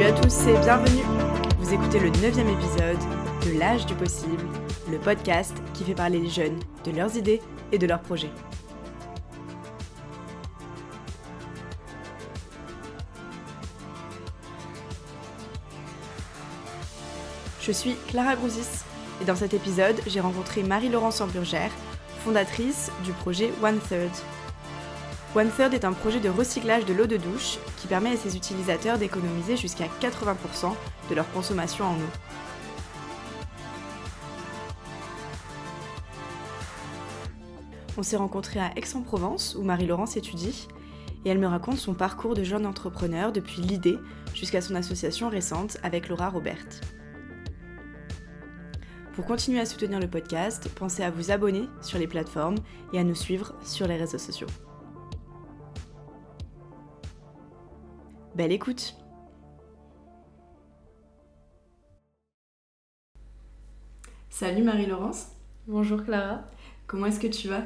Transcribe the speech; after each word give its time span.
Salut 0.00 0.12
à 0.12 0.20
tous 0.22 0.46
et 0.46 0.58
bienvenue 0.60 1.02
Vous 1.58 1.74
écoutez 1.74 2.00
le 2.00 2.08
neuvième 2.08 2.48
épisode 2.48 2.96
de 3.44 3.58
L'âge 3.58 3.84
du 3.84 3.94
possible, 3.94 4.46
le 4.90 4.98
podcast 4.98 5.54
qui 5.74 5.84
fait 5.84 5.94
parler 5.94 6.18
les 6.18 6.30
jeunes 6.30 6.58
de 6.86 6.90
leurs 6.90 7.14
idées 7.18 7.42
et 7.70 7.76
de 7.76 7.86
leurs 7.86 8.00
projets. 8.00 8.30
Je 17.60 17.70
suis 17.70 17.94
Clara 18.08 18.36
Grouzis 18.36 18.84
et 19.20 19.26
dans 19.26 19.36
cet 19.36 19.52
épisode, 19.52 20.00
j'ai 20.06 20.20
rencontré 20.20 20.62
Marie-Laurence 20.62 21.20
Amburgère, 21.20 21.72
fondatrice 22.24 22.90
du 23.04 23.12
projet 23.12 23.52
One 23.62 23.78
Third, 23.80 24.10
One 25.32 25.48
Third 25.48 25.74
est 25.74 25.84
un 25.84 25.92
projet 25.92 26.18
de 26.18 26.28
recyclage 26.28 26.84
de 26.86 26.92
l'eau 26.92 27.06
de 27.06 27.16
douche 27.16 27.58
qui 27.76 27.86
permet 27.86 28.10
à 28.10 28.16
ses 28.16 28.36
utilisateurs 28.36 28.98
d'économiser 28.98 29.56
jusqu'à 29.56 29.86
80% 30.00 30.74
de 31.08 31.14
leur 31.14 31.30
consommation 31.30 31.84
en 31.84 31.94
eau. 31.94 32.10
On 37.96 38.02
s'est 38.02 38.16
rencontrés 38.16 38.58
à 38.58 38.76
Aix-en-Provence 38.76 39.54
où 39.56 39.62
Marie-Laurence 39.62 40.16
étudie 40.16 40.66
et 41.24 41.28
elle 41.28 41.38
me 41.38 41.46
raconte 41.46 41.78
son 41.78 41.94
parcours 41.94 42.34
de 42.34 42.42
jeune 42.42 42.66
entrepreneur 42.66 43.30
depuis 43.30 43.62
l'idée 43.62 43.98
jusqu'à 44.34 44.60
son 44.60 44.74
association 44.74 45.28
récente 45.28 45.76
avec 45.84 46.08
Laura 46.08 46.28
Robert. 46.28 46.66
Pour 49.12 49.26
continuer 49.26 49.60
à 49.60 49.66
soutenir 49.66 50.00
le 50.00 50.08
podcast, 50.08 50.68
pensez 50.74 51.04
à 51.04 51.10
vous 51.10 51.30
abonner 51.30 51.68
sur 51.82 52.00
les 52.00 52.08
plateformes 52.08 52.58
et 52.92 52.98
à 52.98 53.04
nous 53.04 53.14
suivre 53.14 53.54
sur 53.62 53.86
les 53.86 53.96
réseaux 53.96 54.18
sociaux. 54.18 54.48
Belle 58.40 58.52
écoute 58.52 58.96
Salut 64.30 64.62
Marie-Laurence 64.62 65.26
Bonjour 65.66 66.02
Clara. 66.02 66.44
Comment 66.86 67.04
est-ce 67.04 67.20
que 67.20 67.26
tu 67.26 67.48
vas? 67.48 67.64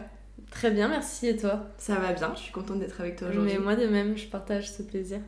Très 0.50 0.72
bien, 0.72 0.88
merci 0.88 1.28
et 1.28 1.36
toi? 1.36 1.60
Ça 1.78 1.94
va 2.00 2.12
bien, 2.12 2.34
je 2.34 2.40
suis 2.40 2.52
contente 2.52 2.80
d'être 2.80 3.00
avec 3.00 3.14
toi 3.14 3.28
aujourd'hui. 3.28 3.52
Mais 3.52 3.60
moi 3.60 3.76
de 3.76 3.86
même, 3.86 4.16
je 4.16 4.26
partage 4.26 4.68
ce 4.68 4.82
plaisir. 4.82 5.20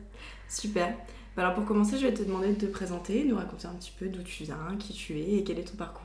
Super. 0.49 0.93
Bah 1.37 1.43
alors 1.43 1.53
pour 1.53 1.63
commencer, 1.63 1.97
je 1.97 2.05
vais 2.05 2.13
te 2.13 2.23
demander 2.23 2.49
de 2.49 2.65
te 2.65 2.69
présenter, 2.69 3.23
nous 3.23 3.37
raconter 3.37 3.67
un 3.67 3.75
petit 3.75 3.93
peu 3.97 4.09
d'où 4.09 4.23
tu 4.23 4.43
viens, 4.43 4.75
qui 4.77 4.91
tu 4.91 5.17
es 5.17 5.35
et 5.35 5.43
quel 5.45 5.59
est 5.59 5.71
ton 5.71 5.77
parcours. 5.77 6.03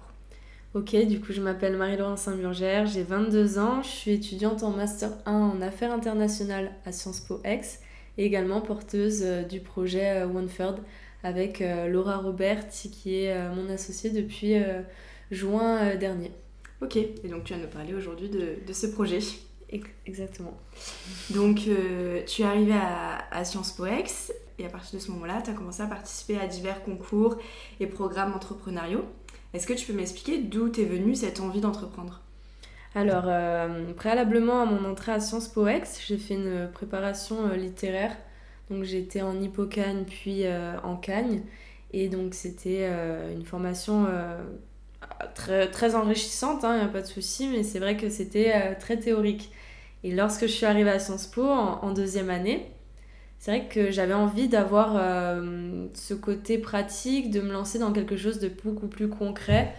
Ok, 0.75 0.95
du 1.07 1.21
coup 1.21 1.33
je 1.33 1.43
m'appelle 1.43 1.77
Marie-Laurence 1.77 2.21
Saint-Burgère, 2.21 2.87
j'ai 2.87 3.03
22 3.03 3.59
ans, 3.59 3.83
je 3.83 3.89
suis 3.89 4.13
étudiante 4.13 4.63
en 4.63 4.71
Master 4.71 5.11
1 5.27 5.33
en 5.33 5.61
Affaires 5.63 5.93
internationales 5.93 6.71
à 6.87 6.93
Sciences 6.93 7.19
Po 7.19 7.41
Aix 7.43 7.81
et 8.19 8.27
également 8.27 8.61
porteuse 8.61 9.23
euh, 9.23 9.43
du 9.43 9.61
projet 9.61 10.23
euh, 10.23 10.27
One 10.27 10.49
Third 10.49 10.81
avec 11.23 11.61
euh, 11.61 11.89
Laura 11.89 12.19
Robert 12.19 12.69
qui 12.69 13.15
est 13.15 13.49
mon 13.55 13.69
associée 13.71 14.11
depuis 14.11 14.57
juin 15.31 15.95
dernier. 15.95 16.33
Ok, 16.81 16.97
et 16.97 17.29
donc 17.29 17.45
tu 17.45 17.55
vas 17.55 17.61
nous 17.61 17.69
parler 17.69 17.95
aujourd'hui 17.95 18.29
de, 18.29 18.57
de, 18.67 18.73
ce 18.73 18.89
projet. 18.89 19.21
Exactement. 20.05 20.59
Donc 21.31 21.61
tu 22.27 22.43
es 22.43 22.45
arrivée 22.45 22.73
à, 22.75 23.25
à 23.31 23.45
Sciences 23.45 23.73
Po 23.73 23.87
Ex 23.87 24.33
et 24.59 24.67
à 24.67 24.69
partir 24.69 24.99
de 24.99 25.05
ce 25.05 25.13
moment-là, 25.13 25.43
tu 25.45 25.51
as 25.51 25.55
commencé 25.55 25.81
à 25.81 25.87
participer 25.87 26.39
à 26.39 26.49
divers 26.49 26.83
concours 26.83 27.37
et 27.79 27.87
programmes 27.87 28.35
entrepreneuriaux. 28.35 29.05
Est-ce 29.55 29.67
que 29.67 29.75
tu 29.75 29.87
peux 29.87 29.93
m'expliquer 29.93 30.39
d'où 30.39 30.69
est 30.69 30.85
venue 30.85 31.15
cette 31.15 31.39
envie 31.39 31.61
d'entreprendre? 31.61 32.21
Alors, 32.95 33.25
euh, 33.27 33.93
préalablement 33.95 34.63
à 34.63 34.65
mon 34.67 34.85
entrée 34.91 35.13
à 35.13 35.21
Sciences 35.21 35.49
Po 35.49 35.67
j'ai 36.07 36.19
fait 36.19 36.35
une 36.35 36.69
préparation 36.73 37.49
euh, 37.49 37.57
littéraire. 37.57 38.15
Donc, 38.71 38.85
j'étais 38.85 39.23
en 39.23 39.41
Hippocagne 39.41 40.05
puis 40.05 40.45
euh, 40.45 40.79
en 40.83 40.97
Cagne. 40.97 41.43
Et 41.93 42.09
donc, 42.09 42.35
c'était 42.35 42.89
une 43.35 43.45
formation 43.45 44.07
très, 45.35 45.71
très 45.71 45.95
enrichissante, 45.95 46.61
il 46.63 46.67
hein, 46.67 46.77
n'y 46.79 46.83
a 46.83 46.89
pas 46.89 47.03
de 47.03 47.07
souci, 47.07 47.49
mais 47.49 47.63
c'est 47.65 47.81
vrai 47.81 47.99
que 47.99 48.09
c'était 48.09 48.75
très 48.77 48.97
théorique. 48.97 49.53
Et 50.03 50.15
lorsque 50.15 50.43
je 50.43 50.53
suis 50.53 50.65
arrivée 50.65 50.89
à 50.89 50.99
Sciences 50.99 51.27
Po 51.27 51.43
en 51.45 51.93
deuxième 51.93 52.31
année, 52.31 52.67
c'est 53.39 53.51
vrai 53.51 53.69
que 53.69 53.91
j'avais 53.91 54.15
envie 54.15 54.49
d'avoir 54.49 54.95
ce 55.93 56.15
côté 56.15 56.57
pratique, 56.57 57.31
de 57.31 57.43
me 57.43 57.53
lancer 57.53 57.79
dans 57.79 57.93
quelque 57.93 58.17
chose 58.17 58.39
de 58.39 58.49
beaucoup 58.49 58.89
plus 58.89 59.11
concret 59.11 59.75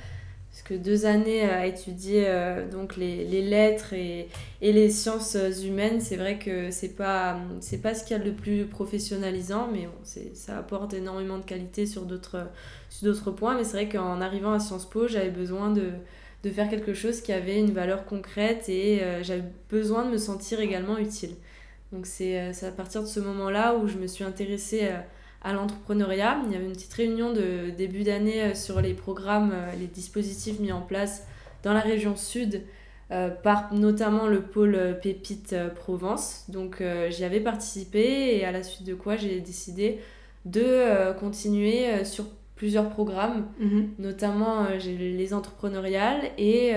parce 0.54 0.62
que 0.62 0.76
deux 0.76 1.08
années 1.08 1.50
à 1.50 1.66
étudier 1.66 2.26
euh, 2.28 2.70
donc 2.70 2.96
les, 2.96 3.26
les 3.26 3.42
lettres 3.42 3.94
et, 3.94 4.30
et, 4.62 4.72
les 4.72 4.92
sciences 4.92 5.36
humaines, 5.64 6.00
c'est 6.00 6.16
vrai 6.16 6.38
que 6.38 6.70
c'est 6.70 6.96
pas 6.96 7.40
c'est 7.60 7.82
pas 7.82 7.96
ce 7.96 8.04
qu'il 8.04 8.16
y 8.16 8.20
a 8.20 8.24
de 8.24 8.30
plus 8.30 8.66
professionnalisant, 8.66 9.68
mais 9.74 9.88
bon, 9.88 10.32
ça 10.36 10.60
apporte 10.60 10.94
énormément 10.94 11.40
de 11.40 11.44
qualité 11.44 11.88
sur 11.88 12.04
d'autres 12.04 12.48
sur 12.92 13.08
d'autres 13.08 13.32
points. 13.32 13.58
Mais 13.58 13.64
c'est 13.64 13.78
vrai 13.78 13.90
qu'en 13.90 14.22
arrivant 14.22 14.54
à 14.54 14.60
Sciences 14.60 14.88
Po, 14.88 15.08
j'avais 15.08 15.32
besoin 15.32 15.72
de, 15.72 15.90
de 16.44 16.50
faire 16.52 16.70
quelque 16.70 16.94
chose 16.94 17.22
qui 17.22 17.34
avait 17.34 17.58
une 17.58 17.72
valeur 17.72 18.06
concrète 18.06 18.70
et 18.70 19.02
euh, 19.02 19.24
j'avais 19.24 19.46
besoin 19.72 20.06
de 20.06 20.12
me 20.12 20.20
sentir 20.20 20.60
également 20.60 21.00
utile. 21.00 21.36
Donc 21.92 22.06
c'est 22.06 22.40
euh, 22.40 22.52
à 22.62 22.72
partir 22.72 23.02
de 23.02 23.08
ce 23.08 23.20
moment-là 23.20 23.76
où 23.76 23.88
je 23.88 23.98
me 23.98 24.06
suis 24.06 24.24
intéressée 24.24 24.92
l'entrepreneuriat. 25.52 26.42
Il 26.46 26.54
y 26.54 26.56
avait 26.56 26.66
une 26.66 26.72
petite 26.72 26.94
réunion 26.94 27.34
de 27.34 27.70
début 27.72 28.04
d'année 28.04 28.44
euh, 28.44 28.56
sur 28.56 28.82
les 28.82 28.94
programmes, 28.94 29.52
euh, 29.54 29.72
les 29.78 29.88
dispositifs 29.88 30.60
mis 30.60 30.72
en 30.72 30.82
place 30.82 31.28
dans 31.64 31.74
la 31.74 31.82
région 31.82 32.16
sud 32.16 32.62
euh, 33.12 33.30
par 33.30 33.74
notamment 33.74 34.28
le 34.28 34.42
pôle 34.42 34.98
Pépite 35.02 35.56
Provence. 35.76 36.46
Donc 36.48 36.82
j'y 37.10 37.24
avais 37.26 37.42
participé 37.42 38.38
et 38.38 38.46
à 38.46 38.52
la 38.52 38.64
suite 38.64 38.88
de 38.88 38.94
quoi 38.94 39.18
j'ai 39.18 39.42
décidé 39.42 40.00
de 40.46 41.14
continuer 41.20 42.04
sur 42.04 42.26
plusieurs 42.56 42.90
programmes, 42.90 43.48
mhm. 43.60 43.92
notamment 44.00 44.68
les 44.70 45.34
entrepreneuriales 45.34 46.22
et 46.38 46.74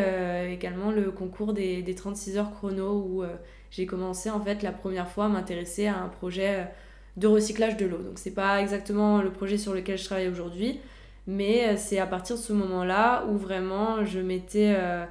également 0.48 0.92
le 0.92 1.10
concours 1.10 1.52
des, 1.52 1.82
des, 1.82 1.94
36 1.94 2.38
heures 2.38 2.52
chrono 2.52 2.92
où 2.92 3.24
j'ai 3.70 3.86
commencé 3.86 4.30
en 4.30 4.40
fait 4.40 4.62
la 4.62 4.72
première 4.72 5.08
fois 5.08 5.24
à 5.24 5.28
m'intéresser 5.28 5.86
à 5.86 5.98
un 6.00 6.08
projet 6.08 6.68
de 7.16 7.26
recyclage 7.26 7.76
de 7.76 7.86
l'eau. 7.86 7.98
Donc 7.98 8.18
c'est 8.18 8.34
pas 8.34 8.60
exactement 8.60 9.22
le 9.22 9.30
projet 9.30 9.58
sur 9.58 9.74
lequel 9.74 9.98
je 9.98 10.04
travaille 10.04 10.28
aujourd'hui, 10.28 10.80
mais 11.26 11.68
euh, 11.68 11.74
c'est 11.76 11.98
à 11.98 12.06
partir 12.06 12.36
de 12.36 12.40
ce 12.40 12.52
moment-là 12.52 13.24
où 13.26 13.36
vraiment 13.36 14.04
je 14.04 14.18
m'étais 14.18 14.74
euh, 14.76 15.04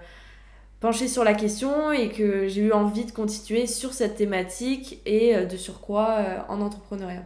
penchée 0.79 1.07
sur 1.07 1.23
la 1.23 1.33
question 1.33 1.91
et 1.91 2.09
que 2.09 2.47
j'ai 2.47 2.61
eu 2.61 2.71
envie 2.71 3.05
de 3.05 3.11
continuer 3.11 3.67
sur 3.67 3.93
cette 3.93 4.15
thématique 4.15 5.01
et 5.05 5.35
euh, 5.35 5.45
de 5.45 5.57
surcroît 5.57 6.45
en 6.49 6.61
entrepreneuriat. 6.61 7.25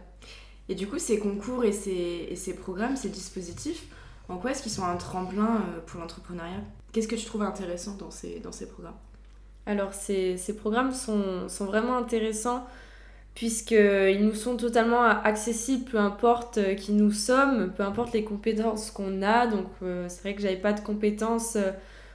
Et 0.68 0.74
du 0.74 0.86
coup, 0.86 0.98
ces 0.98 1.18
concours 1.18 1.64
et 1.64 1.72
ces, 1.72 2.28
et 2.30 2.36
ces 2.36 2.54
programmes, 2.54 2.96
ces 2.96 3.08
dispositifs, 3.08 3.86
en 4.28 4.36
quoi 4.36 4.52
est-ce 4.52 4.62
qu'ils 4.62 4.70
sont 4.70 4.84
un 4.84 4.96
tremplin 4.96 5.64
pour 5.86 6.00
l'entrepreneuriat? 6.00 6.62
Qu'est-ce 6.92 7.08
que 7.08 7.16
tu 7.16 7.24
trouves 7.24 7.42
intéressant 7.42 7.96
dans 7.96 8.12
ces, 8.12 8.38
dans 8.38 8.52
ces 8.52 8.68
programmes? 8.68 8.94
Alors, 9.66 9.92
ces, 9.94 10.36
ces 10.36 10.54
programmes 10.56 10.92
sont, 10.92 11.48
sont, 11.48 11.64
vraiment 11.64 11.96
intéressants 11.96 12.64
puisqu'ils 13.34 14.24
nous 14.24 14.34
sont 14.34 14.56
totalement 14.56 15.02
accessibles, 15.02 15.84
peu 15.90 15.98
importe 15.98 16.58
euh, 16.58 16.74
qui 16.74 16.92
nous 16.92 17.12
sommes, 17.12 17.72
peu 17.76 17.82
importe 17.82 18.12
les 18.12 18.24
compétences 18.24 18.90
qu'on 18.90 19.22
a. 19.22 19.46
Donc 19.46 19.66
euh, 19.82 20.06
c'est 20.08 20.20
vrai 20.22 20.34
que 20.34 20.42
j'avais 20.42 20.56
pas 20.56 20.72
de 20.72 20.80
compétences 20.80 21.56
euh, 21.56 21.70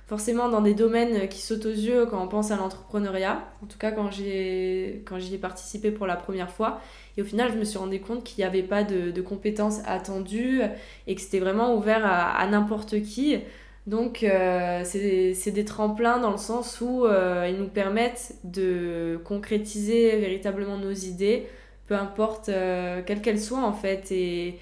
forcément 0.08 0.50
dans 0.50 0.62
des 0.62 0.76
domaines 0.76 1.28
qui 1.28 1.42
sautent 1.42 1.66
aux 1.66 1.70
yeux 1.70 2.06
quand 2.06 2.24
on 2.24 2.28
pense 2.28 2.52
à 2.52 2.58
l'entrepreneuriat, 2.58 3.44
en 3.64 3.66
tout 3.66 3.80
cas 3.80 3.92
quand 3.92 4.12
j'y 4.12 4.30
ai 4.30 5.38
participé 5.42 5.90
pour 5.90 6.06
la 6.06 6.16
première 6.16 6.52
fois. 6.52 6.80
Et 7.18 7.24
au 7.24 7.26
final, 7.26 7.52
je 7.52 7.58
me 7.58 7.64
suis 7.64 7.80
rendu 7.80 8.00
compte 8.00 8.24
qu'il 8.24 8.44
n'y 8.44 8.48
avait 8.48 8.62
pas 8.62 8.84
de, 8.84 9.20
compétences 9.22 9.80
attendues 9.88 10.62
et 11.08 11.16
que 11.16 11.22
c'était 11.22 11.40
vraiment 11.40 11.76
ouvert 11.76 12.06
à 12.06 12.46
n'importe 12.46 13.02
qui. 13.02 13.40
Donc, 13.88 14.24
euh, 14.24 14.82
c'est 14.84 15.52
des 15.52 15.66
tremplins 15.66 16.20
dans 16.20 16.32
le 16.32 16.38
sens 16.38 16.82
où 16.82 17.06
euh, 17.06 17.48
ils 17.48 17.58
nous 17.58 17.68
permettent 17.68 18.36
de 18.44 19.20
concrétiser 19.24 20.18
véritablement 20.18 20.78
nos 20.78 20.92
idées, 20.92 21.48
peu 21.88 21.94
importe 21.94 22.50
euh, 22.50 23.04
quelles 23.06 23.22
qu'elles 23.22 23.40
soient 23.40 23.64
en 23.64 23.74
fait. 23.74 24.12
Et 24.12 24.60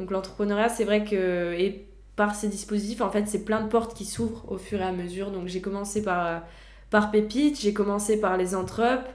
donc, 0.00 0.10
l'entrepreneuriat, 0.10 0.68
c'est 0.68 0.84
vrai 0.84 1.04
que, 1.04 1.52
et 1.52 1.86
par 2.16 2.34
ces 2.34 2.48
dispositifs, 2.48 3.00
en 3.00 3.10
fait, 3.10 3.28
c'est 3.28 3.44
plein 3.44 3.60
de 3.60 3.68
portes 3.68 3.94
qui 3.94 4.04
s'ouvrent 4.04 4.44
au 4.50 4.58
fur 4.58 4.80
et 4.80 4.84
à 4.84 4.92
mesure. 4.92 5.30
Donc, 5.30 5.46
j'ai 5.46 5.60
commencé 5.60 6.02
par, 6.02 6.42
par 6.90 7.12
Pépite, 7.12 7.60
j'ai 7.60 7.74
commencé 7.74 8.20
par 8.20 8.36
les 8.36 8.56
Entrep, 8.56 9.06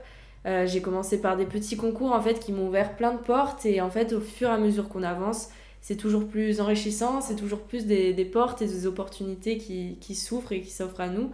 j'ai 0.45 0.81
commencé 0.81 1.19
par 1.22 1.36
des 1.38 1.45
petits 1.45 1.78
concours 1.78 2.13
en 2.13 2.22
fait 2.22 2.39
qui 2.39 2.54
m'ont 2.54 2.68
ouvert 2.69 2.95
plein 2.95 3.12
de 3.12 3.19
portes. 3.19 3.66
Et 3.66 3.81
en 3.81 3.89
fait, 3.89 4.13
au 4.13 4.22
fur 4.22 4.50
et 4.50 4.54
à 4.54 4.57
mesure 4.57 4.89
qu'on 4.89 5.04
avance, 5.04 5.50
c'est 5.81 5.96
toujours 5.96 6.28
plus 6.28 6.62
enrichissant, 6.62 7.22
c'est 7.22 7.36
toujours 7.36 7.62
plus 7.62 7.86
des, 7.86 8.14
des, 8.14 8.26
portes 8.26 8.62
et 8.62 8.68
des 8.68 8.86
opportunités 8.86 9.58
qui, 9.58 9.98
qui 10.02 10.16
s'ouvrent 10.16 10.52
et 10.52 10.62
qui 10.62 10.72
s'offrent 10.72 11.02
à 11.02 11.08
nous. 11.08 11.31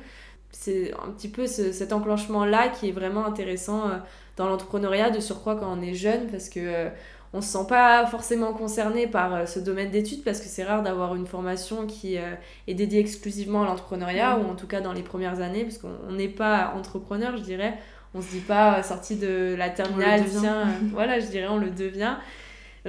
C'est 0.52 0.94
un 0.94 1.12
petit 1.12 1.28
peu 1.28 1.48
cet 1.48 1.92
enclenchement-là 1.92 2.70
qui 2.70 2.88
est 2.88 2.94
vraiment 2.94 3.26
intéressant 3.26 3.90
euh, 3.90 3.98
dans 4.38 4.48
l'entrepreneuriat, 4.48 5.10
de 5.10 5.20
surcroît 5.20 5.56
quand 5.56 5.78
on 5.78 5.82
est 5.82 5.94
jeune, 5.94 6.28
parce 6.28 6.48
que 6.48 6.60
euh, 6.62 6.90
on 7.34 7.42
se 7.42 7.50
sent 7.50 7.66
pas 7.68 8.06
forcément 8.06 8.54
concerné 8.54 9.08
par 9.08 9.34
euh, 9.34 9.46
ce 9.46 9.60
domaine 9.60 9.92
d'études, 9.92 10.24
parce 10.24 10.40
que 10.40 10.48
c'est 10.48 10.64
rare 10.64 10.82
d'avoir 10.82 11.16
une 11.16 11.28
formation 11.28 11.86
qui 11.86 12.16
est 12.16 12.74
dédiée 12.74 13.02
exclusivement 13.02 13.64
à 13.64 13.66
l'entrepreneuriat, 13.66 14.38
ou 14.38 14.50
en 14.50 14.56
tout 14.56 14.68
cas 14.68 14.80
dans 14.80 14.94
les 14.94 15.04
premières 15.04 15.42
années, 15.42 15.64
parce 15.64 15.78
qu'on 15.78 16.14
n'est 16.14 16.30
pas 16.30 16.74
entrepreneur, 16.78 17.36
je 17.36 17.44
dirais. 17.44 17.78
On 18.14 18.22
se 18.22 18.30
dit 18.30 18.40
pas 18.40 18.82
sorti 18.82 19.18
de 19.18 19.56
la 19.58 19.70
terminale, 19.70 20.24
tiens, 20.40 20.68
voilà, 20.94 21.20
je 21.20 21.26
dirais, 21.26 21.48
on 21.50 21.58
le 21.58 21.70
devient. 21.70 22.16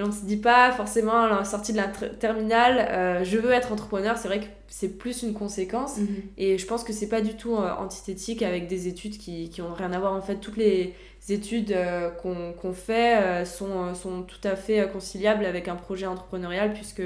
On 0.02 0.08
ne 0.08 0.12
se 0.12 0.24
dit 0.24 0.36
pas 0.36 0.72
forcément 0.72 1.22
à 1.22 1.28
la 1.28 1.44
sortie 1.44 1.72
de 1.72 1.78
la 1.78 1.88
terminale, 1.88 3.24
je 3.24 3.38
veux 3.38 3.50
être 3.50 3.72
entrepreneur. 3.72 4.16
C'est 4.18 4.28
vrai 4.28 4.40
que 4.40 4.46
c'est 4.68 4.98
plus 4.98 5.22
une 5.22 5.32
conséquence. 5.32 5.98
Mhm. 5.98 6.06
Et 6.36 6.58
je 6.58 6.66
pense 6.66 6.84
que 6.84 6.92
c'est 6.92 7.08
pas 7.08 7.22
du 7.22 7.34
tout 7.34 7.54
antithétique 7.54 8.42
avec 8.42 8.66
des 8.66 8.88
études 8.88 9.16
qui, 9.16 9.48
qui 9.48 9.62
ont 9.62 9.72
rien 9.72 9.92
à 9.92 9.98
voir. 9.98 10.12
En 10.12 10.20
fait, 10.20 10.36
toutes 10.36 10.58
les 10.58 10.94
études 11.30 11.74
qu'on 12.20 12.72
fait 12.72 13.44
sont, 13.46 13.94
sont 13.94 14.22
tout 14.22 14.46
à 14.46 14.54
fait 14.54 14.86
conciliables 14.92 15.46
avec 15.46 15.68
un 15.68 15.76
projet 15.76 16.06
entrepreneurial 16.06 16.72
puisque 16.74 17.02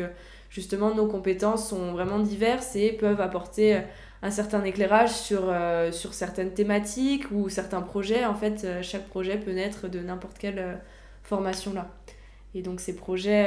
justement 0.48 0.94
nos 0.94 1.06
compétences 1.06 1.69
sont 1.69 1.93
vraiment 1.93 2.19
diverses 2.19 2.75
et 2.75 2.93
peuvent 2.93 3.20
apporter 3.20 3.82
un 4.22 4.31
certain 4.31 4.62
éclairage 4.64 5.12
sur, 5.12 5.44
euh, 5.44 5.93
sur 5.93 6.14
certaines 6.14 6.52
thématiques 6.52 7.31
ou 7.31 7.48
certains 7.48 7.81
projets. 7.81 8.25
En 8.25 8.34
fait, 8.34 8.64
euh, 8.64 8.82
chaque 8.82 9.08
projet 9.08 9.38
peut 9.38 9.52
naître 9.52 9.88
de 9.88 10.00
n'importe 10.00 10.38
quelle 10.38 10.58
euh, 10.58 10.75
formation 11.22 11.72
là. 11.72 11.88
Et 12.55 12.62
donc 12.62 12.81
ces 12.81 12.97
projets, 12.97 13.47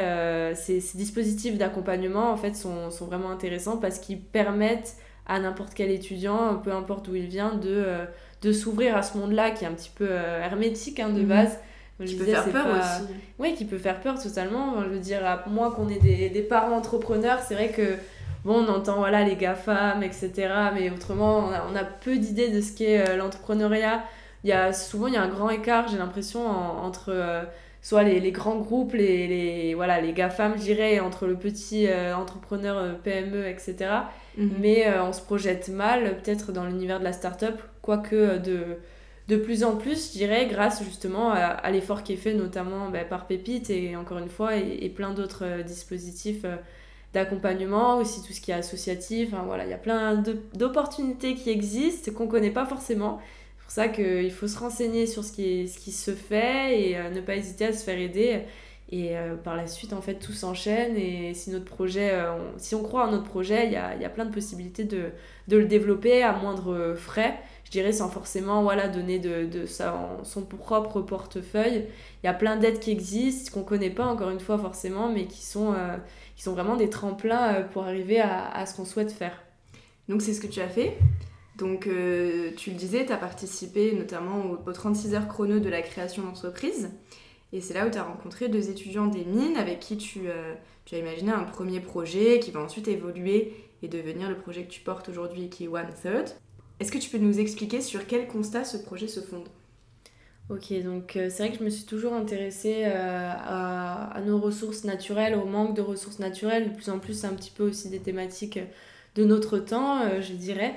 ces, 0.55 0.79
ces, 0.79 0.97
dispositifs 0.97 1.57
d'accompagnement 1.57 2.31
en 2.31 2.37
fait 2.37 2.55
sont, 2.55 2.89
sont, 2.89 3.05
vraiment 3.05 3.31
intéressants 3.31 3.75
parce 3.77 3.99
qu'ils 3.99 4.21
permettent 4.21 4.95
à 5.25 5.39
n'importe 5.39 5.73
quel 5.73 5.91
étudiant, 5.91 6.55
peu 6.55 6.71
importe 6.71 7.05
d'où 7.05 7.15
il 7.15 7.27
vient, 7.27 7.53
de, 7.53 7.85
de 8.41 8.51
s'ouvrir 8.53 8.95
à 8.95 9.01
ce 9.01 9.17
monde-là 9.17 9.51
qui 9.51 9.65
est 9.65 9.67
un 9.67 9.73
petit 9.73 9.91
peu 9.93 10.09
hermétique 10.09 11.01
hein, 11.01 11.09
de 11.09 11.19
mhm. 11.19 11.27
base. 11.27 11.59
qui 12.05 12.15
peut 12.15 12.23
faire 12.23 12.49
peur 12.49 12.65
aussi. 12.67 13.13
Oui, 13.39 13.55
qui 13.55 13.65
peut 13.65 13.77
faire 13.77 13.99
peur 13.99 14.21
totalement. 14.21 14.81
je 14.83 14.89
veux 14.89 14.99
dire, 14.99 15.25
à 15.25 15.43
moins 15.49 15.71
qu'on 15.71 15.89
ait 15.89 15.99
des, 15.99 16.29
des 16.29 16.41
parents 16.41 16.77
entrepreneurs, 16.77 17.39
c'est 17.39 17.55
vrai 17.55 17.71
que 17.71 17.97
bon, 18.45 18.65
on 18.65 18.67
entend 18.69 18.97
voilà, 18.97 19.23
les 19.23 19.35
GAFAM, 19.35 20.03
etc. 20.03 20.31
Mais 20.73 20.89
autrement, 20.89 21.49
on 21.69 21.75
a, 21.75 21.83
peu 21.83 22.17
d'idées 22.17 22.49
de 22.49 22.61
ce 22.61 22.73
qu'est 22.73 23.07
euh, 23.07 23.17
l'entrepreneuriat. 23.17 24.03
Il 24.43 24.49
y 24.49 24.53
a, 24.53 24.73
souvent, 24.73 25.07
il 25.07 25.13
y 25.13 25.17
a 25.17 25.21
un 25.21 25.29
grand 25.29 25.49
écart, 25.49 25.87
j'ai 25.87 25.97
l'impression, 25.97 26.45
entre 26.45 27.09
euh, 27.09 27.43
soit 27.83 28.01
les, 28.03 28.19
les, 28.19 28.31
grands 28.31 28.57
groupes, 28.57 28.93
les, 28.93 29.27
les, 29.27 29.73
voilà, 29.75 30.01
les 30.01 30.13
GAFAM, 30.13 30.53
je 30.57 30.63
dirais, 30.63 30.99
entre 30.99 31.27
le 31.27 31.35
petit 31.35 31.87
euh, 31.87 32.15
entrepreneur 32.15 32.97
PME, 33.03 33.47
etc. 33.47 33.75
Mhm. 34.37 34.49
Mais 34.59 34.99
on 34.99 35.13
se 35.13 35.21
projette 35.21 35.69
mal, 35.69 36.17
peut-être, 36.17 36.51
dans 36.51 36.65
l'univers 36.65 36.97
de 36.97 37.03
la 37.03 37.13
start-up, 37.13 37.61
quoique 37.81 38.39
de 38.39 38.79
de 39.29 39.37
plus 39.37 39.63
en 39.63 39.77
plus, 39.77 40.11
je 40.11 40.17
dirais, 40.17 40.47
grâce 40.47 40.83
justement 40.83 41.31
à, 41.31 41.71
l'effort 41.71 42.03
qui 42.03 42.11
est 42.11 42.17
fait 42.17 42.33
notamment 42.33 42.89
bah, 42.89 43.05
par 43.05 43.25
Pépite 43.25 43.69
et 43.69 43.95
encore 43.95 44.17
une 44.17 44.27
fois, 44.27 44.57
et, 44.57 44.89
plein 44.89 45.13
d'autres 45.13 45.63
dispositifs 45.63 46.45
d'accompagnement, 47.13 47.97
aussi 47.97 48.21
tout 48.23 48.33
ce 48.33 48.41
qui 48.41 48.51
est 48.51 48.55
associatif. 48.55 49.29
voilà, 49.45 49.65
il 49.65 49.69
y 49.69 49.73
a 49.73 49.77
plein 49.77 50.21
d'opportunités 50.55 51.35
qui 51.35 51.49
existent 51.51 52.11
qu'on 52.11 52.25
ne 52.25 52.29
connaît 52.29 52.51
pas 52.51 52.65
forcément. 52.65 53.21
C'est 53.67 53.81
pour 53.81 53.85
ça 53.85 53.87
qu'il 53.87 54.31
faut 54.31 54.47
se 54.47 54.59
renseigner 54.59 55.07
sur 55.07 55.23
ce 55.23 55.31
qui, 55.31 55.67
ce 55.67 55.79
qui 55.79 55.91
se 55.91 56.11
fait 56.11 56.79
et 56.79 56.97
euh, 56.97 57.09
ne 57.09 57.21
pas 57.21 57.35
hésiter 57.35 57.65
à 57.65 57.73
se 57.73 57.83
faire 57.83 57.97
aider. 57.97 58.41
Et 58.91 59.17
euh, 59.17 59.35
par 59.35 59.55
la 59.55 59.65
suite, 59.65 59.93
en 59.93 60.01
fait, 60.01 60.15
tout 60.15 60.33
s'enchaîne. 60.33 60.95
Et 60.97 61.33
si 61.33 61.49
notre 61.49 61.65
projet, 61.65 62.11
euh, 62.11 62.35
si 62.57 62.75
on 62.75 62.83
croit 62.83 63.07
en 63.07 63.11
notre 63.11 63.23
projet, 63.23 63.65
il 63.65 63.71
y 63.71 63.75
a, 63.75 63.95
y 63.95 64.05
a, 64.05 64.09
plein 64.09 64.25
de 64.25 64.33
possibilités 64.33 64.83
de, 64.83 65.09
de, 65.47 65.57
le 65.57 65.65
développer 65.65 66.21
à 66.21 66.33
moindre 66.33 66.93
frais. 66.95 67.39
Je 67.63 67.71
dirais 67.71 67.93
sans 67.93 68.09
forcément 68.09 68.61
voilà, 68.61 68.89
donner 68.89 69.17
de, 69.17 69.45
de 69.45 69.65
son 69.65 70.41
propre 70.43 71.01
portefeuille. 71.01 71.85
Il 72.21 72.27
y 72.27 72.29
a 72.29 72.33
plein 72.33 72.57
d'aides 72.57 72.79
qui 72.79 72.91
existent, 72.91 73.51
qu'on 73.51 73.61
ne 73.61 73.65
connaît 73.65 73.89
pas 73.89 74.05
encore 74.05 74.29
une 74.29 74.41
fois 74.41 74.59
forcément, 74.59 75.09
mais 75.09 75.25
qui 75.25 75.43
sont 75.43 75.73
qui 76.35 76.43
sont 76.43 76.53
vraiment 76.53 76.75
des 76.75 76.89
tremplins 76.89 77.63
pour 77.71 77.85
arriver 77.85 78.19
à 78.19 78.63
ce 78.67 78.75
qu'on 78.75 78.85
souhaite 78.85 79.11
faire. 79.11 79.41
Donc 80.09 80.21
c'est 80.21 80.33
ce 80.33 80.41
que 80.41 80.47
tu 80.47 80.61
as 80.61 80.69
fait. 80.69 80.97
Donc 81.57 81.85
euh, 81.87 82.51
tu 82.57 82.71
le 82.71 82.75
disais, 82.75 83.05
tu 83.05 83.11
as 83.11 83.17
participé 83.17 83.93
notamment 83.93 84.57
aux, 84.65 84.71
36 84.71 85.13
heures 85.13 85.27
chrono 85.27 85.59
de 85.59 85.69
la 85.69 85.81
création 85.81 86.23
d'entreprise. 86.23 86.89
Et 87.51 87.61
c'est 87.61 87.75
là 87.75 87.85
où 87.85 87.91
tu 87.91 87.97
as 87.97 88.03
rencontré 88.03 88.49
deux 88.49 88.71
étudiants 88.71 89.05
des 89.05 89.23
mines 89.25 89.57
avec 89.57 89.79
qui 89.79 89.95
tu, 89.97 90.21
euh, 90.27 90.55
tu, 90.85 90.95
as 90.95 90.97
imaginé 90.97 91.31
un 91.31 91.43
premier 91.43 91.79
projet 91.79 92.39
qui 92.39 92.49
va 92.49 92.61
ensuite 92.61 92.87
évoluer 92.87 93.53
et 93.83 93.87
devenir 93.87 94.29
le 94.29 94.37
projet 94.37 94.63
que 94.63 94.71
tu 94.71 94.81
portes 94.81 95.07
aujourd'hui 95.09 95.49
qui 95.49 95.65
est 95.65 95.67
One 95.67 95.85
Third. 96.01 96.29
Est-ce 96.79 96.91
que 96.91 96.97
tu 96.97 97.11
peux 97.11 97.19
nous 97.19 97.39
expliquer 97.39 97.81
sur 97.81 98.07
quel 98.07 98.27
constat 98.27 98.63
ce 98.63 98.77
projet 98.77 99.07
se 99.07 99.19
fonde? 99.19 99.47
Ok, 100.49 100.73
donc 100.83 101.15
euh, 101.15 101.29
c'est 101.29 101.43
vrai 101.43 101.51
que 101.51 101.59
je 101.59 101.63
me 101.63 101.69
suis 101.69 101.85
toujours 101.85 102.13
intéressée 102.13 102.83
euh, 102.85 103.31
à, 103.31 104.19
nos 104.25 104.39
ressources 104.39 104.83
naturelles, 104.83 105.35
au 105.35 105.45
manque 105.45 105.75
de 105.75 105.81
ressources 105.81 106.17
naturelles. 106.17 106.71
De 106.71 106.75
plus 106.75 106.89
en 106.89 106.97
plus, 106.97 107.13
c'est 107.13 107.27
un 107.27 107.35
petit 107.35 107.51
peu 107.51 107.63
aussi 107.63 107.89
des 107.89 107.99
thématiques 107.99 108.59
de 109.15 109.23
notre 109.23 109.59
temps, 109.59 110.01
je 110.21 110.33
dirais. 110.33 110.73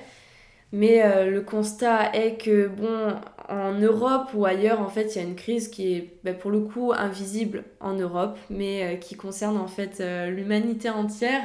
Mais 0.72 1.30
le 1.30 1.40
constat 1.42 2.14
est 2.14 2.36
que, 2.36 2.66
bon, 2.68 3.14
en 3.48 3.74
Europe 3.74 4.30
ou 4.34 4.44
ailleurs, 4.44 4.80
en 4.80 4.88
fait, 4.88 5.14
il 5.14 5.18
y 5.18 5.24
a 5.24 5.26
une 5.26 5.36
crise 5.36 5.68
qui 5.68 5.94
est, 5.94 6.18
ben, 6.24 6.36
pour 6.36 6.50
le 6.50 6.60
coup, 6.60 6.92
invisible 6.92 7.64
en 7.80 7.94
Europe, 7.94 8.36
mais 8.50 8.98
qui 9.00 9.14
concerne 9.14 9.56
en 9.56 9.68
fait 9.68 10.02
l'humanité 10.28 10.90
entière, 10.90 11.44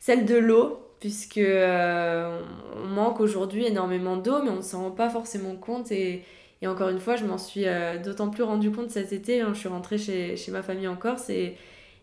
celle 0.00 0.24
de 0.24 0.36
l'eau, 0.36 0.80
puisque 0.98 1.40
on 1.40 2.86
manque 2.86 3.20
aujourd'hui 3.20 3.66
énormément 3.66 4.16
d'eau, 4.16 4.42
mais 4.42 4.50
on 4.50 4.56
ne 4.56 4.62
s'en 4.62 4.84
rend 4.84 4.90
pas 4.90 5.10
forcément 5.10 5.54
compte 5.54 5.92
et 5.92 6.66
encore 6.66 6.88
une 6.88 6.98
fois, 6.98 7.16
je 7.16 7.24
m'en 7.24 7.38
suis 7.38 7.66
euh, 7.66 7.98
d'autant 7.98 8.30
plus 8.30 8.42
rendu 8.42 8.70
compte 8.70 8.90
cet 8.90 9.12
été. 9.12 9.40
Hein, 9.40 9.50
je 9.54 9.60
suis 9.60 9.68
rentrée 9.68 9.98
chez, 9.98 10.36
chez, 10.36 10.50
ma 10.50 10.62
famille 10.62 10.88
en 10.88 10.96
Corse 10.96 11.30
et, 11.30 11.56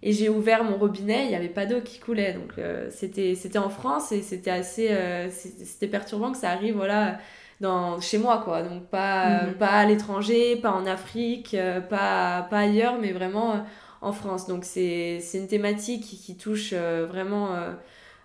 et 0.06 0.14
j'ai 0.14 0.30
ouvert 0.30 0.64
mon 0.64 0.78
robinet, 0.78 1.26
il 1.26 1.30
n'y 1.30 1.36
avait 1.36 1.50
pas 1.50 1.66
d'eau 1.66 1.82
qui 1.82 2.00
coulait. 2.00 2.32
Donc 2.34 2.54
euh, 2.58 2.88
c'était 2.90 3.36
c'était 3.36 3.58
en 3.58 3.70
France 3.70 4.14
et 4.14 4.22
c'était 4.22 4.52
assez 4.52 4.90
euh, 4.92 5.30
c'était 5.30 5.88
perturbant 5.88 6.32
que 6.32 6.38
ça 6.38 6.52
arrive 6.52 6.76
voilà 6.76 7.18
dans 7.60 8.00
chez 8.00 8.18
moi 8.18 8.42
quoi. 8.46 8.62
Donc 8.64 8.86
pas 8.86 9.44
mhm. 9.44 9.54
pas 9.56 9.72
à 9.72 9.86
l'étranger, 9.86 10.56
pas 10.56 10.72
en 10.72 10.86
Afrique, 10.86 11.58
pas 11.90 12.48
pas 12.50 12.60
ailleurs 12.60 12.98
mais 13.02 13.12
vraiment 13.12 13.66
en 14.02 14.14
France. 14.14 14.48
Donc 14.48 14.64
c'est 14.64 15.20
une 15.34 15.48
thématique 15.48 16.04
qui, 16.04 16.18
qui 16.18 16.38
touche 16.38 16.74
vraiment 16.74 17.50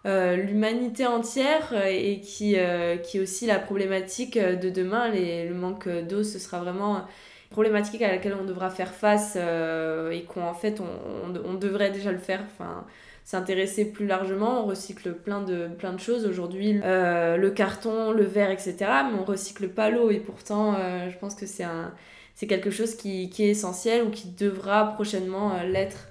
euh, 0.06 0.36
l'humanité 0.36 1.06
entière 1.06 1.72
euh, 1.72 1.84
et 1.86 2.20
qui, 2.20 2.54
euh, 2.56 2.96
qui 2.96 3.18
est 3.18 3.20
aussi 3.20 3.46
la 3.46 3.58
problématique 3.58 4.38
de 4.38 4.70
demain. 4.70 5.10
Les, 5.10 5.46
le 5.46 5.54
manque 5.54 5.88
d'eau, 5.88 6.22
ce 6.22 6.38
sera 6.38 6.58
vraiment 6.60 7.04
problématique 7.50 8.02
à 8.02 8.08
laquelle 8.08 8.36
on 8.40 8.44
devra 8.44 8.70
faire 8.70 8.94
face 8.94 9.36
et 9.36 10.24
qu'en 10.32 10.54
fait 10.54 10.80
on, 10.80 11.34
on, 11.44 11.54
devrait 11.54 11.90
déjà 11.90 12.12
le 12.12 12.18
faire. 12.18 12.42
Enfin, 12.46 12.86
s'intéresser 13.24 13.84
plus 13.84 14.06
largement. 14.06 14.64
On 14.64 14.66
recycle 14.66 15.12
plein 15.12 15.42
de, 15.42 15.68
plein 15.68 15.92
de 15.92 16.00
choses 16.00 16.26
aujourd'hui, 16.26 16.74
le 16.74 17.48
carton, 17.50 18.12
le 18.12 18.24
verre, 18.24 18.50
etc. 18.50 18.76
Mais 18.78 19.18
on 19.20 19.24
recycle 19.24 19.68
pas 19.68 19.90
l'eau 19.90 20.10
et 20.10 20.20
pourtant 20.20 20.76
je 21.08 21.16
pense 21.18 21.34
que 21.34 21.46
c'est 21.46 21.64
un, 21.64 21.92
c'est 22.34 22.46
quelque 22.46 22.70
chose 22.70 22.94
qui, 22.94 23.28
qui, 23.28 23.44
est 23.44 23.50
essentiel 23.50 24.04
ou 24.04 24.10
qui 24.10 24.28
devra 24.28 24.92
prochainement 24.94 25.62
l'être. 25.62 26.08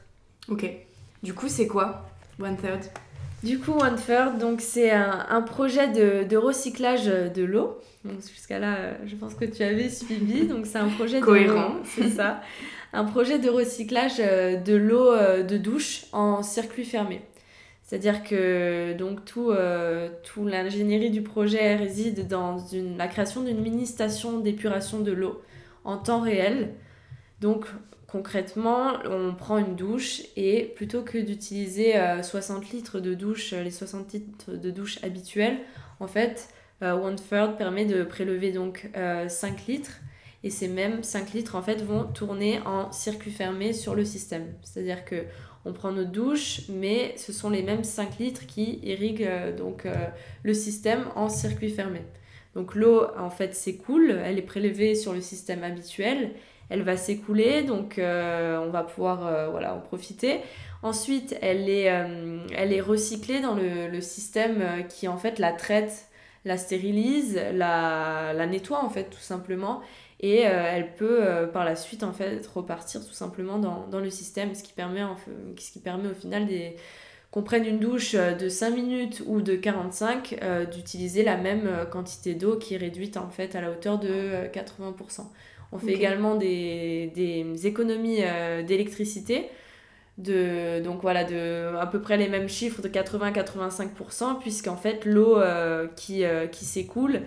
Ok. 0.48 0.70
Du 1.24 1.34
coup, 1.34 1.48
c'est 1.48 1.68
quoi 1.68 2.06
One 2.40 2.56
Third? 2.56 2.82
Du 3.44 3.60
coup, 3.60 3.72
One 3.72 3.96
Third, 3.96 4.38
donc 4.38 4.62
c'est 4.62 4.92
un, 4.92 5.26
un, 5.30 5.42
projet 5.42 5.88
de, 5.88 6.28
de, 6.28 6.38
recyclage 6.38 7.06
de 7.06 7.44
l'eau. 7.44 7.80
Jusqu'à 8.06 8.60
là, 8.60 8.76
euh, 8.78 8.94
je 9.06 9.16
pense 9.16 9.34
que 9.34 9.46
tu 9.46 9.62
avais 9.64 9.90
suivi. 9.90 10.48
Donc 10.48 10.66
c'est 10.66 10.78
un 10.78 10.90
projet 10.90 11.20
cohérent, 11.20 11.76
c'est 11.84 12.10
ça, 12.10 12.42
un 12.94 13.04
projet 13.04 13.40
de 13.40 13.50
recyclage 13.50 14.20
euh, 14.20 14.56
de 14.56 14.76
l'eau 14.76 15.12
euh, 15.12 15.44
de 15.44 15.58
douche 15.58 16.06
en 16.12 16.42
circuit 16.44 16.86
fermé. 16.86 17.22
C'est-à-dire 17.84 18.24
que 18.24 18.94
donc 18.94 19.26
tout, 19.26 19.52
tout 20.24 20.46
l'ingénierie 20.46 21.10
du 21.10 21.24
projet 21.24 21.76
réside 21.76 22.28
dans 22.28 22.60
une, 22.60 22.98
la 22.98 23.08
création 23.08 23.42
d'une 23.42 23.60
mini 23.60 23.88
station 23.88 24.38
d'épuration 24.38 25.00
de 25.00 25.12
l'eau 25.12 25.42
en 25.86 25.98
temps 25.98 26.22
réel. 26.22 26.76
Donc 27.42 27.66
Concrètement, 28.12 28.94
on 29.06 29.36
prend 29.36 29.60
une 29.60 29.76
douche 29.76 30.24
et 30.36 30.64
plutôt 30.76 31.04
que 31.04 31.20
d'utiliser 31.20 31.94
60 32.24 32.64
euh, 32.64 32.66
litres 32.74 33.00
de 33.00 33.14
douche, 33.14 33.54
euh, 33.54 33.62
les 33.62 33.70
60 33.70 34.14
litres 34.14 34.54
de 34.54 34.72
douche 34.72 34.98
habituels, 35.04 35.60
en 36.00 36.08
fait, 36.08 36.50
euh, 36.82 36.94
One 36.94 37.18
Third 37.18 37.56
permet 37.56 37.86
de 37.86 38.04
prélever 38.04 38.52
donc 38.52 38.90
5 38.96 39.68
litres 39.68 40.00
et 40.44 40.50
ces 40.50 40.68
mêmes 40.68 41.04
5 41.04 41.34
litres 41.34 41.56
en 41.56 41.62
fait 41.62 41.84
vont 41.84 42.06
tourner 42.06 42.62
en 42.66 42.92
circuit 42.92 43.32
fermé 43.32 43.74
sur 43.74 43.94
le 43.94 44.06
système. 44.06 44.48
C'est-à-dire 44.64 45.06
que 45.06 45.26
on 45.66 45.74
prend 45.74 45.92
notre 45.92 46.12
douche, 46.12 46.62
mais 46.70 47.14
ce 47.18 47.34
sont 47.34 47.50
les 47.50 47.62
mêmes 47.62 47.84
5 47.84 48.18
litres 48.18 48.48
qui 48.48 48.80
irriguent 48.82 49.54
donc 49.58 49.86
le 50.44 50.54
système 50.54 51.04
en 51.16 51.28
circuit 51.28 51.70
fermé. 51.70 52.02
Donc 52.56 52.76
l'eau 52.76 53.04
en 53.18 53.30
fait 53.30 53.54
s'écoule, 53.54 54.12
elle 54.24 54.40
est 54.40 54.44
prélevée 54.44 54.96
sur 54.96 55.14
le 55.14 55.22
système 55.22 55.64
habituel 55.64 56.32
elle 56.70 56.84
va 56.84 56.98
s'écouler, 56.98 57.64
donc 57.64 57.98
euh, 57.98 58.60
on 58.60 58.70
va 58.70 58.84
pouvoir 58.84 59.26
euh, 59.26 59.50
voilà, 59.50 59.74
en 59.74 59.80
profiter. 59.80 60.40
Ensuite, 60.84 61.36
elle 61.42 61.70
est, 61.70 61.92
euh, 61.92 62.40
elle 62.56 62.72
est 62.72 62.82
recyclée 62.82 63.42
dans 63.42 63.56
le, 63.56 64.00
système 64.02 64.64
qui 64.88 65.08
en 65.08 65.18
fait 65.18 65.40
la 65.40 65.52
traite, 65.52 66.08
la 66.46 66.58
stérilise, 66.58 67.40
la, 67.54 68.32
la 68.34 68.46
nettoie 68.46 68.84
en 68.84 68.90
fait 68.90 69.10
tout 69.10 69.20
simplement 69.20 69.82
et 70.22 70.40
elle 70.40 70.96
peut 70.96 71.50
par 71.54 71.64
la 71.64 71.76
suite 71.76 72.04
en 72.04 72.12
fait 72.12 72.46
repartir 72.48 73.06
tout 73.06 73.14
simplement 73.14 73.58
dans, 73.58 73.88
dans 73.88 74.00
le 74.00 74.10
système 74.10 74.54
ce 74.54 74.64
qui 74.64 74.74
permet 74.74 75.02
ce 75.58 75.72
qui 75.72 75.80
permet 75.80 76.10
au 76.10 76.14
final 76.14 76.46
des 76.46 76.76
qu'on 77.32 77.44
prenne 77.44 77.66
une 77.66 77.80
douche 77.80 78.16
de 78.16 78.50
5 78.50 78.72
minutes 78.72 79.24
ou 79.28 79.42
de 79.42 79.56
45 79.56 80.40
d'utiliser 80.72 81.24
la 81.24 81.38
même 81.38 81.70
quantité 81.92 82.36
d'eau 82.36 82.58
qui 82.58 82.74
est 82.74 82.78
réduite 82.78 83.18
en 83.18 83.30
fait 83.30 83.56
à 83.56 83.62
la 83.62 83.72
hauteur 83.72 84.00
de 84.00 84.48
80%. 84.54 85.24
On 85.72 85.78
fait 85.78 85.94
également 85.94 86.36
des, 86.36 87.12
des 87.16 87.68
économies 87.68 88.20
euh, 88.22 88.64
d'électricité. 88.64 89.50
de 90.18 90.82
donc 90.84 91.02
voilà 91.02 91.24
de 91.24 91.76
à 91.80 91.86
peu 91.88 92.02
près 92.02 92.18
les 92.18 92.28
mêmes 92.28 92.50
chiffres 92.50 92.82
de 92.82 92.90
80-85% 92.90 94.40
puisqu'en 94.40 94.76
fait 94.76 95.06
l'eau 95.06 95.38
qui, 95.96 96.24
qui 96.52 96.66
s'écoule 96.66 97.22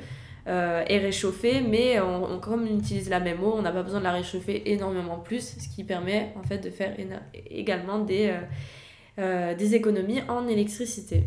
est 0.47 0.99
réchauffée 0.99 1.61
mais 1.61 2.01
on, 2.01 2.39
comme 2.41 2.65
on 2.65 2.79
utilise 2.79 3.09
la 3.09 3.21
même 3.21 3.43
eau 3.45 3.55
on 3.57 3.63
n'a 3.63 3.73
pas 3.73 3.83
besoin 3.83 4.01
de 4.01 4.05
la 4.05 4.13
réchauffer 4.13 4.73
énormément 4.73 5.19
plus 5.19 5.57
ce 5.59 5.69
qui 5.75 5.85
permet 5.85 6.33
en 6.37 6.43
fait 6.43 6.59
de 6.59 6.71
faire 6.71 6.95
également 7.49 8.01
des, 8.01 8.35
des 9.17 9.75
économies 9.75 10.21
en 10.29 10.49
électricité. 10.49 11.25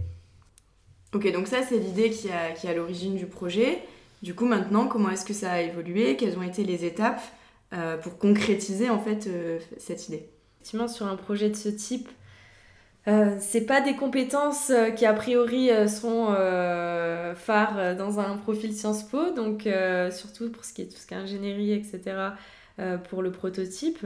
Ok 1.14 1.32
donc 1.32 1.48
ça 1.48 1.64
c'est 1.68 1.80
l'idée 1.80 2.10
qui 2.10 2.30
a, 2.30 2.52
qui 2.52 2.68
a 2.68 2.74
l'origine 2.74 3.16
du 3.16 3.26
projet. 3.26 3.80
Du 4.22 4.34
coup, 4.34 4.46
maintenant, 4.46 4.88
comment 4.88 5.10
est-ce 5.10 5.26
que 5.26 5.34
ça 5.34 5.52
a 5.52 5.62
évolué? 5.62 6.16
Quelles 6.16 6.38
ont 6.38 6.44
été 6.44 6.64
les 6.64 6.86
étapes 6.86 7.22
euh, 7.74 7.98
pour 7.98 8.18
concrétiser 8.18 8.90
en 8.90 9.00
fait 9.00 9.28
euh, 9.28 9.60
cette 9.78 10.08
idée? 10.08 10.30
Effectivement, 10.56 10.88
sur 10.88 11.06
un 11.06 11.16
projet 11.16 11.50
de 11.50 11.56
ce 11.56 11.70
type, 11.70 12.10
euh, 13.08 13.36
c'est 13.40 13.66
pas 13.66 13.82
des 13.82 13.96
compétences 13.96 14.72
qui 14.96 15.06
a 15.06 15.14
priori 15.14 15.70
sont 15.88 16.34
phares 17.36 17.96
dans 17.96 18.20
un 18.20 18.36
profil 18.38 18.74
Sciences 18.74 19.04
Po, 19.04 19.30
donc 19.32 19.70
surtout 20.12 20.52
pour 20.52 20.66
ce 20.66 20.74
qui 20.74 20.82
est 20.82 20.86
tout 20.86 20.98
ce 20.98 21.06
qui 21.06 21.14
est 21.14 21.18
ingénierie, 21.18 21.74
etc. 21.74 22.32
pour 23.10 23.22
le 23.22 23.32
prototype. 23.32 24.06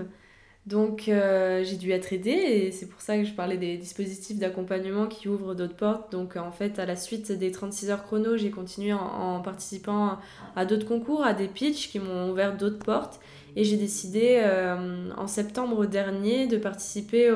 Donc 0.69 1.07
euh, 1.07 1.63
j'ai 1.63 1.77
dû 1.77 1.91
être 1.91 2.13
aidée 2.13 2.29
et 2.29 2.71
c'est 2.71 2.85
pour 2.85 3.01
ça 3.01 3.17
que 3.17 3.23
je 3.23 3.33
parlais 3.33 3.57
des 3.57 3.75
dispositifs 3.75 4.37
d'accompagnement 4.37 5.07
qui 5.07 5.27
ouvrent 5.27 5.55
d'autres 5.55 5.75
portes. 5.75 6.11
Donc 6.11 6.35
en 6.35 6.51
fait 6.51 6.77
à 6.77 6.85
la 6.85 6.95
suite 6.95 7.31
des 7.31 7.51
36 7.51 7.89
heures 7.89 8.03
chrono, 8.03 8.37
j'ai 8.37 8.51
continué 8.51 8.93
en, 8.93 9.41
participant 9.41 10.19
à 10.55 10.65
d'autres 10.65 10.85
concours, 10.85 11.23
à 11.23 11.33
des 11.33 11.47
pitchs 11.47 11.89
qui 11.89 11.97
m'ont 11.97 12.29
ouvert 12.29 12.55
d'autres 12.55 12.77
portes 12.77 13.19
et 13.55 13.63
j'ai 13.63 13.77
décidé 13.77 14.41
euh, 14.43 15.09
en 15.17 15.25
septembre 15.25 15.87
dernier 15.87 16.45
de 16.45 16.57
participer 16.57 17.31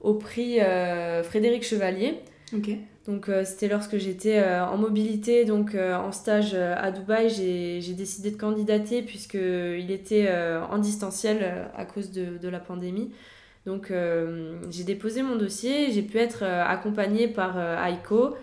au, 0.00 0.14
prix 0.14 0.60
euh, 0.60 1.22
Frédéric 1.22 1.62
Chevalier. 1.62 2.20
Ok. 2.54 2.70
Donc 3.06 3.28
euh, 3.28 3.44
c'était 3.44 3.68
lorsque 3.68 3.98
j'étais 3.98 4.38
euh, 4.38 4.66
en 4.66 4.76
mobilité, 4.76 5.44
donc 5.44 5.74
euh, 5.74 5.96
en 5.96 6.10
stage 6.10 6.54
à 6.54 6.90
Dubaï, 6.90 7.30
j'ai 7.30 7.94
décidé 7.94 8.32
de 8.32 8.36
candidater 8.36 9.02
puisqu'il 9.02 9.90
était 9.90 10.28
en 10.70 10.78
distanciel 10.78 11.68
à 11.76 11.84
cause 11.84 12.10
de, 12.10 12.38
de 12.38 12.48
la 12.48 12.58
pandémie. 12.58 13.12
Donc 13.64 13.92
j'ai 14.70 14.84
déposé 14.84 15.22
mon 15.22 15.36
dossier, 15.36 15.90
j'ai 15.90 16.02
pu 16.02 16.18
être 16.18 16.44
accompagnée 16.44 17.26
par 17.28 17.58
AICO 17.58 18.36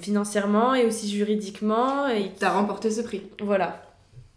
financièrement 0.00 0.74
et 0.74 0.86
aussi 0.86 1.10
juridiquement. 1.10 2.08
Et 2.08 2.30
tu 2.38 2.44
as 2.44 2.52
remporté 2.52 2.90
ce 2.90 3.02
prix. 3.02 3.22
Voilà. 3.42 3.82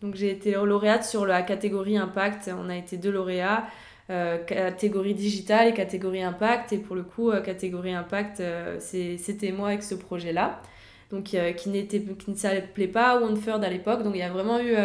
Donc 0.02 0.16
j'ai 0.16 0.32
été 0.32 0.52
lauréate 0.52 1.06
sur 1.06 1.26
la 1.26 1.42
catégorie 1.42 1.98
impact, 1.98 2.52
on 2.62 2.70
a 2.70 2.76
été 2.76 2.98
deux 2.98 3.12
lauréats. 3.12 3.66
Euh, 4.10 4.38
catégorie 4.38 5.14
digitale 5.14 5.68
et 5.68 5.74
catégorie 5.74 6.24
impact. 6.24 6.72
Et 6.72 6.78
pour 6.78 6.96
le 6.96 7.04
coup, 7.04 7.30
euh, 7.30 7.42
catégorie 7.42 7.94
impact, 7.94 8.40
euh, 8.40 8.78
c'était 8.80 9.52
moi 9.52 9.70
avec 9.70 9.84
ce 9.84 9.96
projet-là. 9.96 10.62
Donc, 11.10 11.36
qui, 11.56 11.70
n'était, 11.70 12.02
qui 12.02 12.32
ne 12.32 12.36
s'appelait 12.36 12.88
pas 12.88 13.22
Third 13.46 13.64
à 13.64 13.70
l'époque. 13.70 14.04
Donc, 14.04 14.14
il 14.16 14.20
y 14.20 14.24
a 14.24 14.30
vraiment 14.30 14.60
eu. 14.60 14.76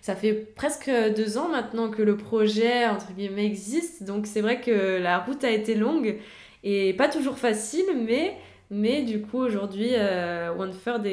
ça 0.00 0.16
fait 0.16 0.32
presque 0.32 0.90
deux 1.16 1.38
ans 1.38 1.48
maintenant 1.48 1.88
que 1.88 2.02
le 2.02 2.16
projet, 2.16 2.86
entre 2.86 3.12
guillemets, 3.12 3.46
existe. 3.46 4.02
Donc, 4.02 4.26
c'est 4.26 4.40
vrai 4.40 4.60
que 4.60 4.98
la 5.00 5.20
route 5.20 5.44
a 5.44 5.50
été 5.52 5.76
longue 5.76 6.16
et 6.64 6.94
pas 6.94 7.08
toujours 7.08 7.38
facile, 7.38 7.86
mais 7.94 8.34
mais 8.70 9.02
du 9.02 9.22
coup, 9.22 9.38
aujourd'hui, 9.38 9.90
euh, 9.94 10.50
Third 10.84 11.06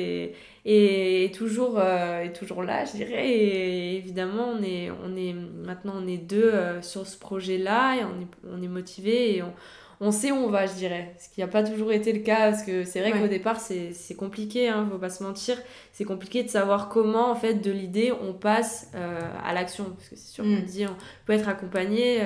est, 0.65 1.33
toujours, 1.35 1.77
euh, 1.77 2.23
est 2.23 2.33
toujours 2.33 2.63
là, 2.63 2.85
je 2.85 2.93
dirais. 2.93 3.29
Et 3.29 3.97
évidemment, 3.97 4.53
on 4.57 4.63
est, 4.63 4.89
on 5.03 5.15
est, 5.15 5.33
maintenant, 5.33 5.93
on 5.97 6.07
est 6.07 6.17
deux 6.17 6.51
euh, 6.51 6.81
sur 6.81 7.05
ce 7.05 7.17
projet-là 7.17 7.97
et 7.97 8.03
on 8.03 8.21
est, 8.21 8.57
on 8.57 8.61
est 8.61 8.67
motivé 8.67 9.37
et 9.37 9.43
on, 9.43 9.53
on 10.01 10.11
sait 10.11 10.31
où 10.31 10.35
on 10.35 10.49
va, 10.49 10.65
je 10.65 10.73
dirais. 10.73 11.13
Ce 11.19 11.29
qui 11.29 11.41
n'a 11.41 11.47
pas 11.47 11.63
toujours 11.63 11.91
été 11.91 12.11
le 12.11 12.19
cas, 12.19 12.49
parce 12.49 12.63
que 12.63 12.83
c'est 12.83 12.99
vrai 12.99 13.11
qu'au 13.11 13.27
départ, 13.27 13.59
c'est 13.59 14.15
compliqué, 14.17 14.67
hein, 14.67 14.87
faut 14.91 14.97
pas 14.97 15.09
se 15.09 15.23
mentir. 15.23 15.55
C'est 15.93 16.03
compliqué 16.03 16.43
de 16.43 16.49
savoir 16.49 16.89
comment, 16.89 17.29
en 17.29 17.35
fait, 17.35 17.55
de 17.55 17.71
l'idée, 17.71 18.11
on 18.11 18.33
passe 18.33 18.89
euh, 18.95 19.21
à 19.43 19.53
l'action. 19.53 19.85
Parce 19.95 20.09
que 20.09 20.15
c'est 20.15 20.33
sûr 20.33 20.43
qu'on 20.43 20.49
mm. 20.49 20.63
dit, 20.63 20.85
on 20.87 20.95
peut 21.25 21.33
être 21.33 21.47
accompagné. 21.47 22.21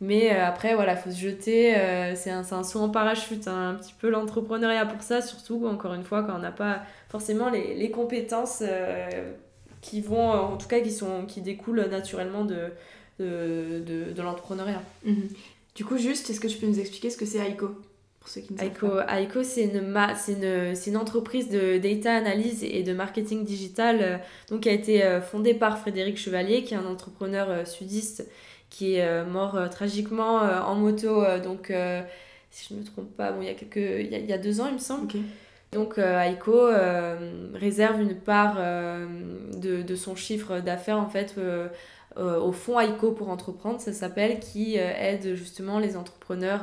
Mais 0.00 0.32
euh, 0.32 0.46
après, 0.46 0.76
voilà, 0.76 0.94
faut 0.94 1.10
se 1.10 1.18
jeter. 1.18 1.74
C'est 2.14 2.30
un, 2.30 2.44
un, 2.48 2.62
saut 2.62 2.80
en 2.80 2.90
parachute, 2.90 3.48
hein, 3.48 3.70
un 3.70 3.74
petit 3.74 3.94
peu 3.98 4.10
l'entrepreneuriat 4.10 4.86
pour 4.86 5.02
ça, 5.02 5.20
surtout, 5.20 5.66
encore 5.66 5.94
une 5.94 6.04
fois, 6.04 6.22
quand 6.22 6.36
on 6.36 6.40
n'a 6.40 6.52
pas 6.52 6.82
forcément 7.08 7.50
les, 7.50 7.74
les 7.74 7.90
compétences 7.90 8.62
euh, 8.62 9.32
qui 9.80 10.00
vont, 10.00 10.30
en 10.30 10.56
tout 10.56 10.68
cas, 10.68 10.80
qui, 10.80 10.90
sont, 10.90 11.24
qui 11.26 11.40
découlent 11.40 11.86
naturellement 11.90 12.44
de, 12.44 12.72
de, 13.18 13.82
de, 13.86 14.12
de 14.12 14.22
l'entrepreneuriat. 14.22 14.82
Mhm. 15.04 15.28
Du 15.74 15.84
coup, 15.84 15.96
juste, 15.96 16.28
est-ce 16.30 16.40
que 16.40 16.48
tu 16.48 16.58
peux 16.58 16.66
nous 16.66 16.80
expliquer 16.80 17.10
ce 17.10 17.16
que 17.16 17.26
c'est 17.26 17.38
AICO 17.38 17.70
pour 18.18 18.28
ceux 18.28 18.40
qui 18.40 18.52
ne 18.52 18.60
Aiko, 18.60 18.88
pas. 18.88 19.20
Aiko, 19.20 19.44
c'est 19.44 19.62
une, 19.62 19.76
une, 19.76 20.74
une, 20.86 20.96
entreprise 20.96 21.48
de 21.48 21.78
data 21.78 22.12
analyse 22.16 22.64
et 22.64 22.82
de 22.82 22.92
marketing 22.92 23.44
digital 23.44 24.20
donc, 24.50 24.62
qui 24.62 24.68
a 24.68 24.72
été 24.72 25.20
fondée 25.22 25.54
par 25.54 25.78
Frédéric 25.78 26.18
Chevalier, 26.18 26.64
qui 26.64 26.74
est 26.74 26.76
un 26.76 26.86
entrepreneur 26.86 27.64
sudiste 27.64 28.26
qui 28.70 28.94
est 28.94 29.04
euh, 29.04 29.24
mort 29.24 29.56
euh, 29.56 29.68
tragiquement 29.68 30.42
euh, 30.42 30.60
en 30.60 30.74
moto. 30.74 31.24
donc, 31.42 31.72
si 32.50 32.68
je 32.68 32.74
ne 32.74 32.80
me 32.80 32.84
trompe 32.84 33.14
pas, 33.16 33.32
bon, 33.32 33.42
il, 33.42 33.46
y 33.46 33.50
a 33.50 33.54
quelques, 33.54 33.76
il, 33.76 34.10
y 34.10 34.32
a, 34.32 34.38
deux 34.38 34.60
ans, 34.60 34.66
il 34.68 34.74
me 34.74 34.78
semble. 34.78 35.12
Donc 35.72 35.98
Aiko 35.98 36.68
réserve 37.54 38.00
une 38.00 38.14
part 38.14 38.56
de, 38.56 39.82
de, 39.82 39.94
son 39.96 40.16
chiffre 40.16 40.60
d'affaires 40.60 40.98
en 40.98 41.08
fait 41.08 41.34
au 42.16 42.52
fonds 42.52 42.80
Aiko 42.80 43.12
pour 43.12 43.28
entreprendre, 43.28 43.78
ça 43.78 43.92
s'appelle, 43.92 44.40
qui 44.40 44.76
aide 44.76 45.34
justement 45.34 45.78
les 45.78 45.96
entrepreneurs, 45.96 46.62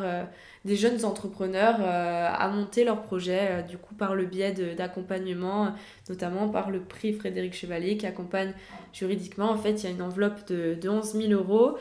des 0.66 0.76
jeunes 0.76 1.06
entrepreneurs 1.06 1.82
à 1.82 2.50
monter 2.50 2.84
leurs 2.84 3.04
projets, 3.04 3.64
du 3.70 3.78
coup 3.78 3.94
par 3.94 4.16
le 4.16 4.26
biais 4.26 4.54
d'accompagnement, 4.76 5.74
notamment 6.10 6.50
par 6.50 6.72
le 6.72 6.80
prix 6.80 7.14
Frédéric 7.14 7.54
Chevalier 7.54 7.98
qui 7.98 8.08
accompagne 8.08 8.54
juridiquement. 8.92 9.52
En 9.52 9.58
fait, 9.58 9.84
il 9.84 9.84
y 9.84 9.88
a 9.88 9.92
une 9.92 10.02
enveloppe 10.02 10.48
de, 10.48 10.74
de 10.74 10.90
11 10.90 11.14
000 11.14 11.32
euros 11.32 11.78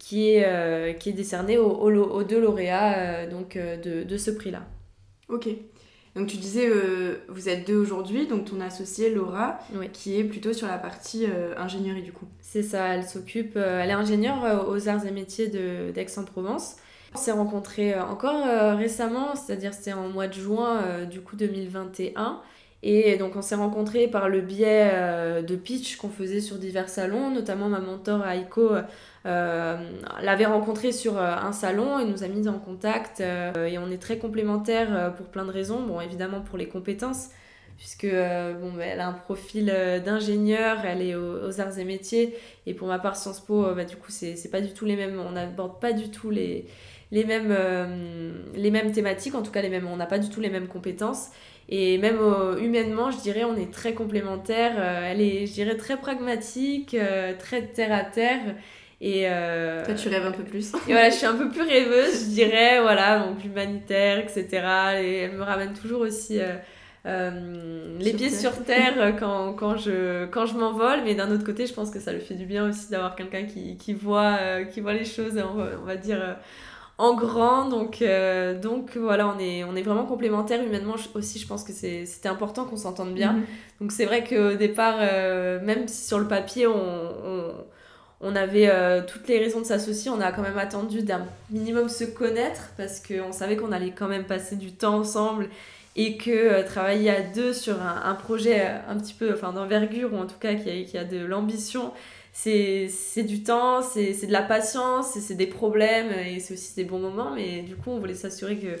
qui 0.00 0.30
est, 0.30 0.44
euh, 0.46 0.92
qui 0.94 1.10
est 1.10 1.12
décerné 1.12 1.58
aux, 1.58 1.70
aux, 1.70 2.24
deux 2.24 2.40
lauréats 2.40 2.94
euh, 2.98 3.30
donc, 3.30 3.54
euh, 3.54 3.76
de, 3.76 4.02
de, 4.02 4.16
ce 4.16 4.32
prix-là. 4.32 4.62
Ok. 5.28 5.48
Donc 6.20 6.28
tu 6.28 6.36
disais, 6.36 6.70
vous 7.28 7.48
êtes 7.48 7.66
deux 7.66 7.78
aujourd'hui, 7.78 8.26
donc 8.26 8.44
ton 8.44 8.60
associée 8.60 9.08
Laura, 9.08 9.58
qui 9.94 10.18
est 10.18 10.24
plutôt 10.24 10.52
sur 10.52 10.66
la 10.66 10.76
partie 10.76 11.24
ingénierie 11.56 12.02
du 12.02 12.12
coup. 12.12 12.26
C'est 12.42 12.62
ça, 12.62 12.88
elle 12.88 13.04
s'occupe, 13.04 13.56
elle 13.56 13.88
est 13.88 13.94
ingénieure 13.94 14.68
aux 14.68 14.86
arts 14.90 15.06
et 15.06 15.12
métiers 15.12 15.48
d'Aix-en-Provence. 15.48 16.76
On 17.14 17.16
s'est 17.16 17.32
rencontrés 17.32 17.98
encore 17.98 18.76
récemment, 18.76 19.34
c'est-à-dire 19.34 19.72
c'était 19.72 19.94
en 19.94 20.10
mois 20.10 20.28
de 20.28 20.34
juin 20.34 21.06
du 21.06 21.22
coup 21.22 21.36
2021. 21.36 22.42
Et 22.82 23.16
donc 23.18 23.36
on 23.36 23.42
s'est 23.42 23.56
rencontrés 23.56 24.08
par 24.08 24.28
le 24.30 24.40
biais 24.40 25.42
de 25.42 25.56
pitch 25.56 25.96
qu'on 25.96 26.08
faisait 26.08 26.40
sur 26.40 26.56
divers 26.56 26.88
salons, 26.88 27.30
notamment 27.30 27.68
ma 27.68 27.80
mentor 27.80 28.26
Aiko 28.26 28.70
euh, 29.26 29.76
l'avait 30.22 30.46
rencontré 30.46 30.92
sur 30.92 31.18
euh, 31.18 31.34
un 31.34 31.52
salon 31.52 31.98
et 31.98 32.06
nous 32.06 32.24
a 32.24 32.28
mis 32.28 32.48
en 32.48 32.58
contact 32.58 33.20
euh, 33.20 33.66
et 33.66 33.76
on 33.76 33.90
est 33.90 34.00
très 34.00 34.16
complémentaires 34.16 35.12
pour 35.16 35.26
plein 35.26 35.44
de 35.44 35.50
raisons. 35.50 35.82
Bon, 35.82 36.00
évidemment 36.00 36.40
pour 36.40 36.56
les 36.56 36.68
compétences, 36.68 37.28
puisque 37.76 38.06
bon, 38.06 38.72
bah, 38.72 38.84
elle 38.84 39.00
a 39.00 39.08
un 39.08 39.12
profil 39.12 39.66
d'ingénieur, 40.04 40.84
elle 40.84 41.02
est 41.02 41.14
aux, 41.14 41.60
arts 41.60 41.78
et 41.78 41.84
métiers, 41.84 42.34
et 42.66 42.74
pour 42.74 42.88
ma 42.88 42.98
part 42.98 43.16
Sciences 43.16 43.40
Po, 43.40 43.74
bah, 43.74 43.84
du 43.84 43.96
coup 43.96 44.10
c'est 44.10 44.50
pas 44.50 44.60
du 44.60 44.72
tout 44.72 44.86
les 44.86 44.96
mêmes, 44.96 45.20
on 45.20 45.32
n'aborde 45.32 45.80
pas 45.80 45.92
du 45.92 46.10
tout 46.10 46.30
les, 46.30 46.66
les, 47.10 47.24
mêmes, 47.24 47.54
les 48.54 48.70
mêmes 48.70 48.92
thématiques, 48.92 49.34
en 49.34 49.42
tout 49.42 49.50
cas 49.50 49.62
les 49.62 49.70
mêmes, 49.70 49.86
on 49.86 49.96
n'a 49.96 50.06
pas 50.06 50.18
du 50.18 50.30
tout 50.30 50.40
les 50.40 50.50
mêmes 50.50 50.68
compétences. 50.68 51.30
Et 51.70 51.98
même 51.98 52.18
humainement, 52.60 53.10
je 53.10 53.18
dirais, 53.18 53.44
on 53.44 53.56
est 53.56 53.72
très 53.72 53.94
complémentaires. 53.94 54.82
elle 54.82 55.20
est, 55.20 55.46
je 55.46 55.52
dirais, 55.52 55.76
très 55.76 55.96
pragmatique, 55.96 56.96
très 57.38 57.62
terre 57.62 57.92
à 57.92 58.02
terre. 58.02 58.40
Et 59.00 59.22
euh, 59.24 59.84
Toi, 59.84 59.94
tu 59.94 60.08
rêves 60.08 60.26
un 60.26 60.32
peu 60.32 60.42
plus. 60.42 60.74
et 60.74 60.92
voilà, 60.92 61.08
je 61.08 61.14
suis 61.14 61.26
un 61.26 61.36
peu 61.36 61.48
plus 61.48 61.62
rêveuse, 61.62 62.24
je 62.24 62.34
dirais, 62.34 62.80
voilà, 62.82 63.20
donc 63.20 63.42
humanitaire, 63.44 64.18
etc. 64.18 64.46
Et 65.02 65.16
elle 65.20 65.32
me 65.32 65.42
ramène 65.42 65.72
toujours 65.72 66.02
aussi 66.02 66.38
euh, 66.38 66.56
euh, 67.06 67.96
les 67.98 68.12
pieds 68.12 68.28
sur 68.28 68.62
terre 68.62 69.16
quand, 69.18 69.54
quand 69.54 69.78
je, 69.78 70.26
quand 70.26 70.44
je 70.44 70.54
m'envole. 70.54 71.00
Mais 71.04 71.14
d'un 71.14 71.30
autre 71.30 71.44
côté, 71.44 71.66
je 71.66 71.72
pense 71.72 71.90
que 71.90 71.98
ça 71.98 72.12
lui 72.12 72.20
fait 72.20 72.34
du 72.34 72.44
bien 72.44 72.68
aussi 72.68 72.90
d'avoir 72.90 73.16
quelqu'un 73.16 73.44
qui, 73.44 73.78
qui, 73.78 73.94
voit, 73.94 74.38
qui 74.70 74.82
voit 74.82 74.92
les 74.92 75.06
choses, 75.06 75.42
on 75.42 75.86
va, 75.86 75.96
dire, 75.96 76.36
en 77.00 77.14
grand. 77.14 77.68
Donc, 77.68 78.04
donc 78.62 78.96
voilà, 78.96 79.28
on 79.28 79.38
est, 79.38 79.64
on 79.64 79.74
est 79.74 79.82
vraiment 79.82 80.04
complémentaires 80.04 80.62
humainement 80.62 80.94
aussi. 81.14 81.38
Je 81.38 81.46
pense 81.46 81.64
que 81.64 81.72
c'était 81.72 82.28
important 82.28 82.64
qu'on 82.64 82.76
s'entende 82.76 83.14
bien. 83.14 83.32
Mhm. 83.32 83.44
Donc 83.80 83.92
c'est 83.92 84.04
vrai 84.04 84.24
qu'au 84.24 84.54
départ, 84.54 84.98
même 85.62 85.88
si 85.88 86.06
sur 86.06 86.18
le 86.18 86.28
papier, 86.28 86.66
on 86.66 87.54
on 88.20 88.36
avait 88.36 88.68
euh, 88.68 89.02
toutes 89.06 89.28
les 89.28 89.38
raisons 89.38 89.60
de 89.60 89.66
s'associer. 89.66 90.10
On 90.10 90.20
a 90.20 90.30
quand 90.32 90.42
même 90.42 90.58
attendu 90.58 91.02
d'un 91.02 91.26
minimum 91.50 91.88
se 91.88 92.04
connaître 92.04 92.70
parce 92.76 93.00
qu'on 93.00 93.32
savait 93.32 93.56
qu'on 93.56 93.72
allait 93.72 93.92
quand 93.92 94.08
même 94.08 94.24
passer 94.24 94.56
du 94.56 94.72
temps 94.72 94.98
ensemble 94.98 95.48
et 95.96 96.16
que 96.16 96.62
travailler 96.66 97.10
à 97.10 97.22
deux 97.22 97.52
sur 97.52 97.76
un, 97.82 98.14
projet 98.14 98.64
un 98.88 98.96
petit 98.96 99.14
peu 99.14 99.32
enfin, 99.32 99.52
d'envergure 99.52 100.12
ou 100.12 100.18
en 100.18 100.26
tout 100.26 100.38
cas 100.38 100.54
qui 100.54 100.70
a, 100.70 100.84
qui 100.84 100.96
a 100.96 101.04
de 101.04 101.24
l'ambition, 101.24 101.92
c'est 102.32 103.22
du 103.24 103.42
temps, 103.42 103.82
c'est 103.82 104.26
de 104.26 104.32
la 104.32 104.42
patience, 104.42 105.18
c'est 105.18 105.34
des 105.34 105.46
problèmes 105.46 106.10
et 106.12 106.40
c'est 106.40 106.54
aussi 106.54 106.74
des 106.76 106.84
bons 106.84 106.98
moments. 106.98 107.32
Mais 107.34 107.62
du 107.62 107.76
coup, 107.76 107.90
on 107.90 107.98
voulait 107.98 108.14
s'assurer 108.14 108.56
que, 108.56 108.76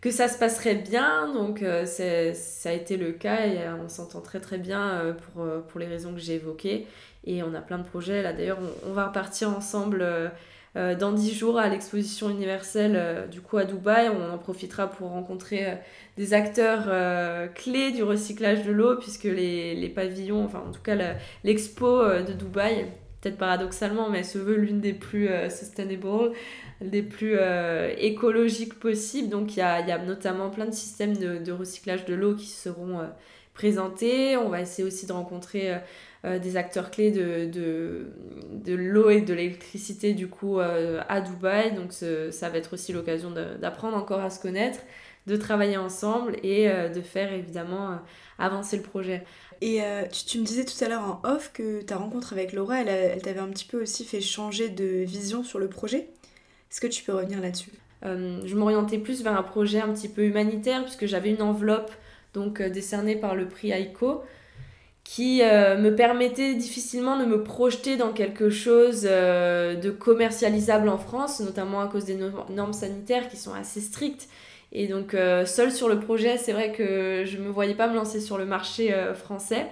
que 0.00 0.10
ça 0.10 0.28
se 0.28 0.38
passerait 0.38 0.76
bien. 0.76 1.32
Donc, 1.32 1.62
euh, 1.62 1.86
ça 1.86 2.68
a 2.68 2.72
été 2.72 2.96
le 2.96 3.12
cas 3.12 3.46
et 3.46 3.58
euh, 3.58 3.76
on 3.84 3.88
s'entend 3.88 4.20
très 4.20 4.40
très 4.40 4.58
bien 4.58 4.90
euh, 4.90 5.12
pour, 5.12 5.44
pour 5.68 5.80
les 5.80 5.86
raisons 5.86 6.12
que 6.12 6.20
j'ai 6.20 6.34
évoquées. 6.34 6.86
Et 7.26 7.42
on 7.42 7.54
a 7.54 7.60
plein 7.60 7.78
de 7.78 7.84
projets. 7.84 8.22
Là, 8.22 8.32
d'ailleurs, 8.32 8.58
on, 8.86 8.92
va 8.92 9.06
repartir 9.08 9.50
ensemble 9.50 10.06
dans 10.74 11.12
10 11.12 11.34
jours 11.34 11.58
à 11.58 11.68
l'exposition 11.68 12.30
universelle 12.30 13.28
du 13.30 13.40
coup 13.40 13.58
à 13.58 13.64
Dubaï. 13.64 14.08
On 14.08 14.32
en 14.32 14.38
profitera 14.38 14.88
pour 14.88 15.10
rencontrer 15.10 15.78
des 16.16 16.34
acteurs 16.34 16.90
clés 17.54 17.92
du 17.92 18.02
recyclage 18.02 18.64
de 18.64 18.72
l'eau, 18.72 18.96
puisque 18.96 19.24
les, 19.24 19.74
les, 19.74 19.88
pavillons, 19.88 20.44
enfin 20.44 20.64
en 20.68 20.72
tout 20.72 20.82
cas 20.82 20.96
l'expo 21.44 22.02
de 22.02 22.32
Dubaï, 22.32 22.86
peut-être 23.20 23.36
paradoxalement, 23.36 24.10
mais 24.10 24.18
elle 24.18 24.24
se 24.24 24.38
veut 24.38 24.56
l'une 24.56 24.80
des 24.80 24.94
plus 24.94 25.28
sustainable 25.48 26.32
des 26.80 27.02
plus 27.02 27.36
euh, 27.38 27.92
écologiques 27.98 28.78
possibles. 28.78 29.28
Donc 29.28 29.56
il 29.56 29.60
y 29.60 29.62
a, 29.62 29.80
y 29.80 29.92
a, 29.92 29.98
notamment 29.98 30.50
plein 30.50 30.66
de 30.66 30.74
systèmes 30.74 31.16
de 31.16 31.52
recyclage 31.52 32.04
de 32.04 32.14
l'eau 32.14 32.34
qui 32.34 32.46
seront 32.46 33.00
euh, 33.54 33.58
présentés. 33.58 34.36
On 34.36 34.48
va 34.48 34.60
essayer 34.60 34.86
aussi 34.86 35.06
de 35.06 35.12
rencontrer 35.12 35.76
euh, 36.24 36.38
des 36.38 36.56
acteurs 36.56 36.90
clés 36.90 37.10
de, 37.10 37.46
de, 37.46 38.06
de 38.52 38.74
l'eau 38.74 39.10
et 39.10 39.20
de 39.20 39.34
l'électricité 39.34 40.14
du 40.14 40.28
coup 40.28 40.58
à 40.58 41.20
Dubaï. 41.20 41.74
Donc 41.74 41.92
ça 41.92 42.48
va 42.48 42.58
être 42.58 42.74
aussi 42.74 42.92
l'occasion 42.92 43.30
d'apprendre 43.30 43.96
encore 43.96 44.20
à 44.20 44.30
se 44.30 44.40
connaître, 44.40 44.80
de 45.26 45.36
travailler 45.36 45.76
ensemble 45.76 46.36
et 46.42 46.68
de 46.68 47.00
faire 47.02 47.32
évidemment 47.32 47.98
avancer 48.38 48.76
le 48.76 48.82
projet. 48.82 49.24
Et 49.60 49.80
tu, 50.26 50.38
me 50.38 50.44
disais 50.44 50.64
tout 50.64 50.82
à 50.82 50.88
l'heure 50.88 51.02
en 51.02 51.20
off 51.28 51.52
que 51.52 51.82
ta 51.82 51.98
rencontre 51.98 52.32
avec 52.32 52.54
Laura, 52.54 52.80
elle, 52.80 52.88
elle 52.88 53.22
t'avait 53.22 53.40
un 53.40 53.48
petit 53.48 53.66
peu 53.66 53.82
aussi 53.82 54.04
fait 54.06 54.22
changer 54.22 54.70
de 54.70 55.04
vision 55.04 55.44
sur 55.44 55.58
le 55.58 55.68
projet. 55.68 56.08
Est-ce 56.70 56.80
que 56.80 56.86
tu 56.86 57.04
peux 57.04 57.14
revenir 57.14 57.40
là-dessus? 57.40 57.70
Euh, 58.04 58.40
Je 58.44 58.56
m'orientais 58.56 58.98
plus 58.98 59.22
vers 59.22 59.38
un 59.38 59.42
projet 59.42 59.80
un 59.80 59.92
petit 59.92 60.08
peu 60.08 60.24
humanitaire 60.24 60.82
puisque 60.82 61.06
j'avais 61.06 61.30
une 61.30 61.42
enveloppe 61.42 61.92
donc 62.34 62.60
euh, 62.60 62.68
décernée 62.68 63.16
par 63.16 63.34
le 63.34 63.48
prix 63.48 63.70
AICO 63.70 64.22
qui 65.04 65.42
euh, 65.42 65.78
me 65.78 65.94
permettait 65.94 66.54
difficilement 66.54 67.18
de 67.18 67.24
me 67.24 67.42
projeter 67.42 67.96
dans 67.96 68.12
quelque 68.12 68.48
chose 68.48 69.02
de 69.02 69.90
commercialisable 69.90 70.88
en 70.88 70.96
France, 70.96 71.40
notamment 71.40 71.82
à 71.82 71.88
cause 71.88 72.06
des 72.06 72.18
normes 72.48 72.72
sanitaires 72.72 73.28
qui 73.28 73.36
sont 73.36 73.52
assez 73.52 73.82
strictes. 73.82 74.28
Et 74.72 74.88
donc, 74.88 75.14
seul 75.44 75.70
sur 75.70 75.90
le 75.90 76.00
projet, 76.00 76.38
c'est 76.38 76.52
vrai 76.52 76.72
que 76.72 77.24
je 77.26 77.36
ne 77.36 77.42
me 77.42 77.50
voyais 77.50 77.74
pas 77.74 77.86
me 77.86 77.94
lancer 77.94 78.18
sur 78.18 78.38
le 78.38 78.46
marché 78.46 78.94
français. 79.14 79.66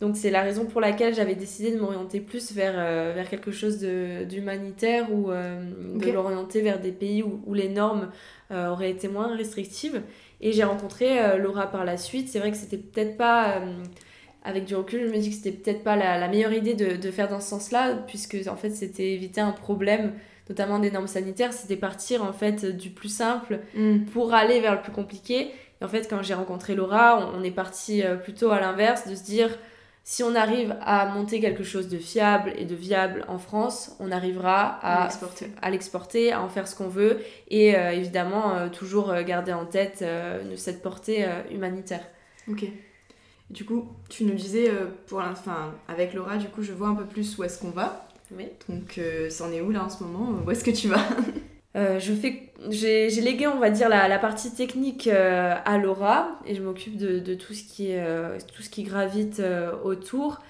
Donc 0.00 0.16
c'est 0.16 0.30
la 0.30 0.42
raison 0.42 0.66
pour 0.66 0.80
laquelle 0.80 1.14
j'avais 1.14 1.34
décidé 1.34 1.72
de 1.72 1.80
m'orienter 1.80 2.20
plus 2.20 2.52
vers, 2.52 2.74
euh, 2.76 3.12
vers 3.14 3.30
quelque 3.30 3.50
chose 3.50 3.78
d'humanitaire 3.78 5.10
ou 5.10 5.30
euh, 5.30 5.58
de 5.94 6.10
l'orienter 6.10 6.60
vers 6.60 6.80
des 6.80 6.92
pays 6.92 7.22
où, 7.22 7.40
où 7.46 7.54
les 7.54 7.70
normes 7.70 8.10
euh, 8.50 8.68
auraient 8.68 8.90
été 8.90 9.08
moins 9.08 9.34
restrictives. 9.34 10.02
Et 10.42 10.52
j'ai 10.52 10.64
rencontré 10.64 11.38
Laura 11.38 11.70
par 11.70 11.86
la 11.86 11.96
suite. 11.96 12.28
C'est 12.28 12.38
vrai 12.38 12.50
que 12.50 12.58
c'était 12.58 12.76
peut-être 12.76 13.16
pas, 13.16 13.62
avec 14.44 14.66
du 14.66 14.74
recul, 14.74 15.08
je 15.08 15.10
me 15.10 15.18
dis 15.18 15.30
que 15.30 15.36
c'était 15.36 15.50
peut-être 15.50 15.82
pas 15.82 15.96
la, 15.96 16.18
la, 16.18 16.28
meilleure 16.28 16.52
idée 16.52 16.74
de, 16.74 16.96
de 16.96 17.10
faire 17.10 17.28
dans 17.28 17.40
ce 17.40 17.48
sens-là, 17.48 17.94
puisque 18.06 18.36
en 18.46 18.56
fait 18.56 18.68
c'était 18.68 19.14
éviter 19.14 19.40
un 19.40 19.52
problème 19.52 20.12
notamment 20.50 20.78
des 20.78 20.90
normes 20.90 21.06
sanitaires, 21.06 21.54
c'était 21.54 21.76
partir 21.76 22.22
en 22.22 22.34
fait 22.34 22.66
du 22.66 22.90
plus 22.90 23.08
simple 23.08 23.60
mm. 23.74 24.04
pour 24.12 24.34
aller 24.34 24.60
vers 24.60 24.74
le 24.74 24.82
plus 24.82 24.92
compliqué. 24.92 25.52
Et 25.80 25.84
en 25.84 25.88
fait, 25.88 26.06
quand 26.08 26.22
j'ai 26.22 26.34
rencontré 26.34 26.74
Laura, 26.74 27.32
on 27.34 27.42
est 27.42 27.50
parti 27.50 28.02
plutôt 28.22 28.50
à 28.50 28.60
l'inverse, 28.60 29.08
de 29.08 29.14
se 29.14 29.24
dire 29.24 29.58
si 30.08 30.22
on 30.22 30.36
arrive 30.36 30.76
à 30.82 31.06
monter 31.06 31.40
quelque 31.40 31.64
chose 31.64 31.88
de 31.88 31.98
fiable 31.98 32.52
et 32.56 32.64
de 32.64 32.76
viable 32.76 33.24
en 33.26 33.38
France, 33.38 33.96
on 33.98 34.12
arrivera 34.12 34.78
à, 34.80 35.08
l'exporter, 35.68 36.32
à, 36.32 36.40
en 36.40 36.48
faire 36.48 36.68
ce 36.68 36.76
qu'on 36.76 36.86
veut 36.86 37.18
et 37.48 37.74
euh, 37.74 37.90
évidemment 37.90 38.54
euh, 38.54 38.68
toujours 38.68 39.10
euh, 39.10 39.24
garder 39.24 39.52
en 39.52 39.66
tête 39.66 40.04
cette 40.54 40.80
portée 40.80 41.26
humanitaire. 41.50 42.06
Ok. 42.48 42.66
Du 43.50 43.64
coup, 43.64 43.88
tu 44.08 44.24
nous 44.24 44.34
disais, 44.34 44.70
pour 45.08 45.18
enfin, 45.18 45.74
avec 45.88 46.14
Laura, 46.14 46.36
du 46.36 46.46
coup, 46.48 46.62
je 46.62 46.72
vois 46.72 46.88
un 46.88 46.94
peu 46.94 47.06
plus 47.06 47.36
où 47.36 47.42
est-ce 47.42 47.60
qu'on 47.60 47.70
va. 47.70 48.08
Oui. 48.30 48.46
Donc, 48.68 49.00
c'en 49.28 49.50
est 49.50 49.60
où 49.60 49.72
là 49.72 49.84
en 49.84 49.88
ce 49.88 50.04
moment? 50.04 50.40
Où 50.46 50.50
est-ce 50.52 50.62
que 50.62 50.70
tu 50.70 50.86
vas? 50.86 51.02
Euh, 51.76 51.98
je 52.00 52.14
fais, 52.14 52.52
j'ai, 52.70 53.10
légué, 53.20 53.46
on 53.46 53.58
va 53.58 53.68
dire, 53.70 53.88
la, 53.88 54.08
la 54.08 54.18
partie 54.18 54.54
technique 54.54 55.08
euh, 55.08 55.54
à 55.64 55.76
Laura 55.76 56.40
et 56.46 56.54
je 56.54 56.62
m'occupe 56.62 56.96
de, 56.96 57.18
de, 57.18 57.34
tout, 57.34 57.52
ce 57.52 57.62
qui 57.64 57.90
est, 57.90 58.02
euh, 58.02 58.38
tout 58.54 58.62
ce 58.62 58.70
qui 58.70 58.82
gravite 58.82 59.42
autour. 59.84 60.40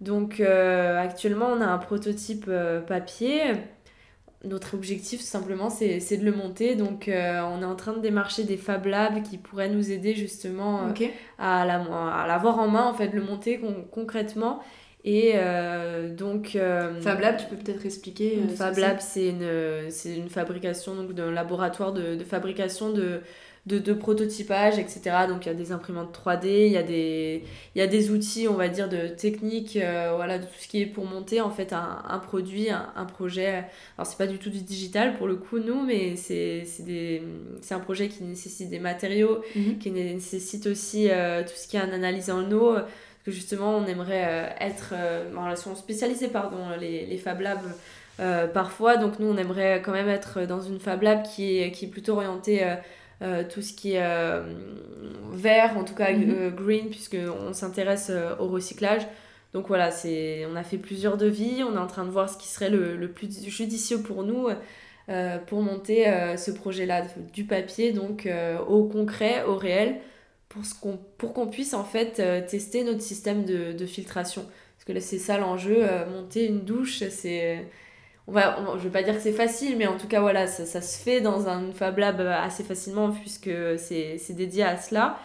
Donc 0.00 0.40
actuellement, 0.40 1.46
on 1.46 1.60
a 1.60 1.66
un 1.66 1.78
prototype 1.78 2.50
papier. 2.86 3.42
Notre 4.44 4.74
objectif, 4.74 5.18
tout 5.18 5.26
simplement, 5.26 5.68
c'est, 5.70 5.98
c'est 5.98 6.16
de 6.16 6.24
le 6.24 6.30
monter. 6.30 6.76
Donc 6.76 7.06
on 7.08 7.62
est 7.62 7.64
en 7.64 7.74
train 7.74 7.94
de 7.94 8.00
démarcher 8.00 8.44
des 8.44 8.56
Fab 8.56 8.86
Labs 8.86 9.22
qui 9.24 9.38
pourraient 9.38 9.68
nous 9.68 9.90
aider 9.90 10.14
justement 10.14 10.92
à, 11.38 11.64
la, 11.66 11.80
à 11.80 12.26
l'avoir 12.28 12.60
en 12.60 12.68
main, 12.68 12.84
en 12.84 12.94
fait, 12.94 13.08
le 13.08 13.22
monter 13.22 13.60
concrètement 13.90 14.60
et 15.04 15.32
euh, 15.34 16.14
donc. 16.14 16.56
Euh, 16.56 17.00
Fab 17.00 17.20
Lab, 17.20 17.36
tu 17.36 17.46
peux 17.46 17.56
peut-être 17.56 17.86
expliquer 17.86 18.38
euh, 18.38 18.54
Fab 18.54 18.76
Lab, 18.76 18.98
c'est 19.00 19.28
une, 19.28 19.90
c'est 19.90 20.16
une 20.16 20.28
fabrication, 20.28 20.94
donc 20.96 21.12
d'un 21.14 21.30
laboratoire 21.30 21.92
de, 21.92 22.16
de 22.16 22.24
fabrication 22.24 22.90
de, 22.92 23.20
de, 23.66 23.78
de, 23.78 23.92
prototypage, 23.92 24.76
etc. 24.78 25.00
Donc 25.28 25.46
il 25.46 25.50
y 25.50 25.52
a 25.52 25.54
des 25.54 25.70
imprimantes 25.70 26.12
3D, 26.12 26.66
il 26.66 26.72
y, 26.72 26.76
a 26.76 26.82
des, 26.82 27.44
il 27.76 27.78
y 27.78 27.82
a 27.82 27.86
des 27.86 28.10
outils, 28.10 28.48
on 28.48 28.54
va 28.54 28.66
dire, 28.66 28.88
de 28.88 29.06
technique, 29.06 29.78
voilà, 30.16 30.38
de 30.38 30.44
tout 30.44 30.58
ce 30.58 30.66
qui 30.66 30.82
est 30.82 30.86
pour 30.86 31.04
monter 31.04 31.40
en 31.40 31.50
fait 31.50 31.72
un, 31.72 32.02
un 32.08 32.18
produit, 32.18 32.68
un, 32.70 33.04
projet. 33.04 33.66
Alors 33.96 34.06
c'est 34.06 34.18
pas 34.18 34.26
du 34.26 34.38
tout 34.38 34.50
du 34.50 34.62
digital 34.62 35.16
pour 35.16 35.28
le 35.28 35.36
coup, 35.36 35.60
nous, 35.60 35.80
mais 35.80 36.16
c'est, 36.16 36.64
c'est, 36.64 37.22
c'est 37.60 37.74
un 37.74 37.80
projet 37.80 38.08
qui 38.08 38.24
nécessite 38.24 38.68
des 38.68 38.80
matériaux, 38.80 39.42
mhm. 39.54 39.78
qui 39.78 39.92
nécessite 39.92 40.66
aussi 40.66 41.04
tout 41.04 41.54
ce 41.54 41.68
qui 41.68 41.76
est 41.76 41.82
en 41.82 41.92
analyse 41.92 42.30
en 42.30 42.50
eau 42.50 42.74
justement 43.30 43.76
on 43.76 43.86
aimerait 43.86 44.24
euh, 44.26 44.48
être 44.60 44.92
euh, 44.92 45.34
en 45.36 45.44
relation 45.44 45.74
spécialisée 45.74 46.28
pardon 46.28 46.58
les, 46.80 47.06
les 47.06 47.18
Fab 47.18 47.40
Labs 47.40 47.58
euh, 48.20 48.46
parfois. 48.46 48.96
Donc 48.96 49.18
nous 49.18 49.28
on 49.28 49.36
aimerait 49.36 49.82
quand 49.84 49.92
même 49.92 50.08
être 50.08 50.42
dans 50.46 50.60
une 50.60 50.80
Fab 50.80 51.02
Lab 51.02 51.22
qui 51.22 51.60
est, 51.60 51.72
qui 51.72 51.86
est 51.86 51.88
plutôt 51.88 52.14
orientée 52.14 52.64
tout 53.50 53.62
ce 53.62 53.72
qui 53.72 53.94
est 53.94 54.42
vert 55.32 55.76
en 55.76 55.84
tout 55.84 55.94
cas 55.94 56.12
mhm. 56.12 56.54
green 56.54 56.88
puisqu'on 56.88 57.52
s'intéresse 57.52 58.12
au 58.38 58.46
recyclage. 58.46 59.02
Donc 59.54 59.68
voilà 59.68 59.90
c'est 59.90 60.46
on 60.52 60.56
a 60.56 60.62
fait 60.62 60.78
plusieurs 60.78 61.16
devis. 61.16 61.62
On 61.64 61.74
est 61.74 61.80
en 61.80 61.86
train 61.86 62.04
de 62.04 62.10
voir 62.10 62.28
ce 62.28 62.36
qui 62.36 62.48
serait 62.48 62.70
le, 62.70 62.96
le 62.96 63.08
plus 63.08 63.44
judicieux 63.48 64.00
pour 64.02 64.22
nous 64.22 64.48
pour 65.46 65.62
monter 65.62 66.04
ce 66.36 66.50
projet 66.50 66.86
là 66.86 67.02
du 67.32 67.44
papier 67.44 67.92
donc 67.92 68.28
au 68.68 68.84
concret 68.84 69.42
au 69.44 69.56
réel 69.56 69.96
pour, 70.48 70.62
qu'on, 70.80 70.98
pour 71.18 71.50
puisse 71.50 71.74
en 71.74 71.84
fait 71.84 72.20
euh, 72.20 72.40
tester 72.46 72.84
notre 72.84 73.02
système 73.02 73.44
de, 73.44 73.72
de 73.72 73.86
filtration. 73.86 74.42
Parce 74.76 74.84
que 74.86 74.92
là, 74.92 75.00
c'est 75.00 75.18
ça 75.18 75.38
l'enjeu, 75.38 75.78
euh, 75.80 76.06
monter 76.06 76.46
une 76.46 76.60
douche, 76.60 77.02
c'est... 77.10 77.66
On 78.26 78.32
va, 78.32 78.62
je 78.76 78.82
vais 78.82 78.90
pas 78.90 79.02
dire 79.02 79.14
que 79.14 79.22
c'est 79.22 79.32
facile, 79.32 79.78
mais 79.78 79.86
en 79.86 79.96
tout 79.96 80.06
cas, 80.06 80.20
voilà, 80.20 80.46
ça, 80.46 80.66
ça 80.66 80.82
se 80.82 81.02
fait 81.02 81.22
dans 81.22 81.48
un 81.48 81.72
Fab 81.72 81.96
Lab 81.96 82.20
assez 82.20 82.62
facilement 82.62 83.10
puisque 83.10 83.50
c'est, 83.78 84.18
dédié 84.34 84.64
à 84.64 84.76
cela. 84.76 85.18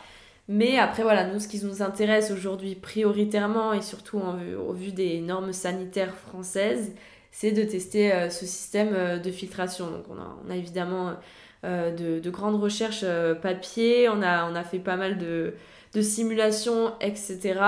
Mais 0.47 0.77
après, 0.77 1.03
voilà, 1.03 1.25
nous, 1.25 1.37
ce 1.39 1.49
qui 1.49 1.61
nous 1.65 1.81
intéresse 1.81 2.31
aujourd'hui 2.31 2.75
prioritairement 2.75 3.73
et 3.73 3.81
surtout 3.81 4.21
au 4.57 4.71
vu 4.71 4.93
des 4.93 5.19
normes 5.19 5.51
sanitaires 5.51 6.15
françaises, 6.15 6.93
c'est 7.29 7.51
de 7.51 7.63
tester 7.63 8.13
euh, 8.13 8.29
ce 8.29 8.45
système 8.45 9.19
de 9.19 9.31
filtration. 9.31 9.91
Donc, 9.91 10.05
on 10.09 10.15
on 10.47 10.49
a 10.49 10.55
évidemment 10.55 11.13
euh, 11.63 12.19
de, 12.19 12.29
grandes 12.29 12.61
recherches 12.61 13.03
euh, 13.03 13.35
papier, 13.35 14.09
on 14.09 14.21
a, 14.21 14.49
on 14.51 14.55
a 14.55 14.63
fait 14.63 14.79
pas 14.79 14.97
mal 14.97 15.17
de, 15.17 15.53
simulations, 16.01 16.93
etc. 16.99 17.59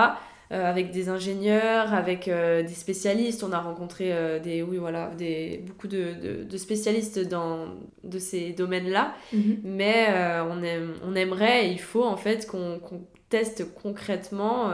Euh, 0.51 0.69
avec 0.69 0.91
des 0.91 1.10
ingénieurs, 1.10 1.93
avec 1.93 2.25
des 2.25 2.73
spécialistes. 2.73 3.43
On 3.43 3.51
a 3.51 3.60
rencontré 3.60 4.39
des, 4.43 4.63
oui, 4.63 4.77
voilà, 4.77 5.12
des, 5.17 5.63
beaucoup 5.65 5.88
de, 5.88 6.45
spécialistes 6.58 7.19
dans, 7.27 7.67
de 8.03 8.19
ces 8.19 8.51
domaines-là. 8.51 9.15
Mhm. 9.31 9.60
Mais 9.63 10.08
on, 10.41 10.62
on 11.08 11.15
aimerait, 11.15 11.71
il 11.71 11.79
faut 11.79 12.03
en 12.03 12.17
fait 12.17 12.47
qu'on 12.47 12.79
teste 13.29 13.73
concrètement 13.75 14.71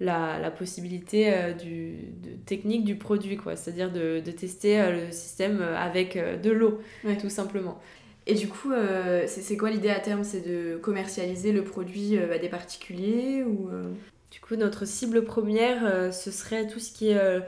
la, 0.00 0.50
possibilité 0.50 1.32
du, 1.60 1.96
de 2.22 2.36
technique 2.46 2.84
du 2.84 2.94
produit, 2.94 3.36
quoi. 3.36 3.56
C'est-à-dire 3.56 3.90
de, 3.90 4.20
tester 4.20 4.90
le 4.90 5.10
système 5.10 5.60
avec 5.62 6.16
de 6.16 6.50
l'eau, 6.50 6.80
tout 7.20 7.30
simplement. 7.30 7.80
Et 8.26 8.34
du 8.34 8.48
coup, 8.48 8.72
euh, 8.72 9.24
c'est 9.26 9.56
quoi 9.56 9.70
l'idée 9.70 9.90
à 9.90 10.00
terme? 10.00 10.24
C'est 10.24 10.40
de 10.40 10.76
commercialiser 10.76 11.52
le 11.52 11.62
produit 11.62 12.16
euh, 12.16 12.34
à 12.34 12.38
des 12.38 12.48
particuliers 12.48 13.42
ou 13.42 13.68
euh? 13.70 13.92
Du 14.30 14.40
coup, 14.40 14.56
notre 14.56 14.84
cible 14.84 15.24
première, 15.24 16.12
ce 16.12 16.32
serait 16.32 16.66
tout 16.66 16.80
ce 16.80 16.90
qui 16.90 17.10
est 17.10 17.40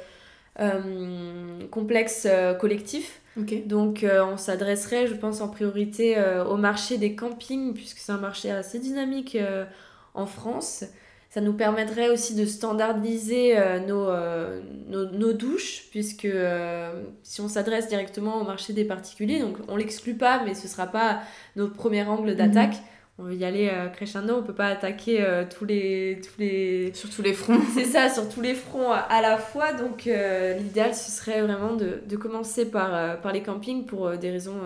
complexe 1.72 2.28
collectif. 2.60 3.20
Donc 3.66 4.06
on 4.08 4.36
s'adresserait, 4.36 5.08
je 5.08 5.14
pense, 5.14 5.40
en 5.40 5.48
priorité 5.48 6.16
au 6.48 6.56
marché 6.56 6.96
des 6.96 7.16
campings, 7.16 7.74
puisque 7.74 7.98
c'est 7.98 8.12
un 8.12 8.18
marché 8.18 8.52
assez 8.52 8.78
dynamique 8.78 9.36
en 10.14 10.26
France. 10.26 10.84
Ça 11.36 11.42
nous 11.42 11.52
permettrait 11.52 12.08
aussi 12.08 12.34
de 12.34 12.46
standardiser 12.46 13.58
euh, 13.58 13.78
euh, 13.90 14.60
nos, 14.88 15.04
nos, 15.04 15.34
douches, 15.34 15.82
puisque 15.90 16.24
euh, 16.24 17.02
si 17.22 17.42
on 17.42 17.48
s'adresse 17.48 17.88
directement 17.88 18.40
au 18.40 18.44
marché 18.44 18.72
des 18.72 18.86
particuliers, 18.86 19.40
donc 19.40 19.58
on 19.68 19.76
l'exclut 19.76 20.14
pas, 20.14 20.42
mais 20.46 20.54
ce 20.54 20.66
sera 20.66 20.86
pas 20.86 21.20
notre 21.54 21.74
premier 21.74 22.04
angle 22.04 22.30
mhm. 22.30 22.36
d'attaque. 22.36 22.76
On 23.18 23.24
veut 23.24 23.34
y 23.34 23.44
aller 23.44 23.70
crescendo, 23.92 24.38
on 24.38 24.42
peut 24.42 24.54
pas 24.54 24.68
attaquer 24.68 25.22
tous 25.54 25.66
les, 25.66 26.22
tous 26.22 26.40
les... 26.40 26.90
Sur 26.94 27.10
tous 27.10 27.20
les 27.20 27.34
fronts. 27.34 27.60
C'est 27.74 27.84
ça, 27.84 28.08
sur 28.08 28.30
tous 28.30 28.40
les 28.40 28.54
fronts 28.54 28.92
à 28.92 29.20
la 29.20 29.36
fois. 29.36 29.74
Donc 29.74 30.04
l'idéal, 30.06 30.94
ce 30.94 31.10
serait 31.10 31.42
vraiment 31.42 31.74
de, 31.74 32.00
de 32.06 32.16
commencer 32.16 32.70
par, 32.70 33.20
par 33.20 33.32
les 33.32 33.42
campings 33.42 33.84
pour 33.84 34.10
des 34.16 34.30
raisons 34.30 34.60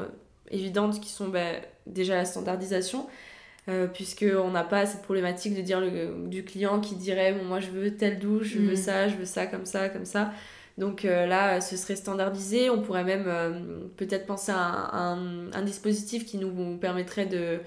évidentes 0.52 1.00
qui 1.00 1.10
sont 1.10 1.26
ben, 1.26 1.56
déjà 1.86 2.14
la 2.14 2.24
standardisation, 2.24 3.06
euh, 3.68 3.86
puisqu'on 3.86 4.50
n'a 4.50 4.64
pas 4.64 4.86
cette 4.86 5.02
problématique 5.02 5.54
de 5.54 5.60
dire 5.60 5.82
du 6.26 6.44
client 6.44 6.80
qui 6.80 6.94
dirait 6.96 7.34
bon, 7.34 7.44
moi 7.44 7.60
je 7.60 7.68
veux 7.68 7.94
telle 7.94 8.18
douche, 8.18 8.54
je 8.54 8.58
veux 8.58 8.72
mm. 8.72 8.76
ça, 8.76 9.08
je 9.08 9.16
veux 9.16 9.26
ça, 9.26 9.46
comme 9.46 9.66
ça, 9.66 9.90
comme 9.90 10.06
ça. 10.06 10.32
Donc 10.78 11.04
euh, 11.04 11.26
là, 11.26 11.60
ce 11.60 11.76
serait 11.76 11.96
standardisé. 11.96 12.70
On 12.70 12.80
pourrait 12.80 13.04
même 13.04 13.26
euh, 13.26 13.50
peut-être 13.98 14.24
penser 14.24 14.52
à 14.54 15.12
un, 15.12 15.62
dispositif 15.62 16.24
qui 16.24 16.38
nous 16.38 16.78
permettrait 16.78 17.26
de, 17.26 17.58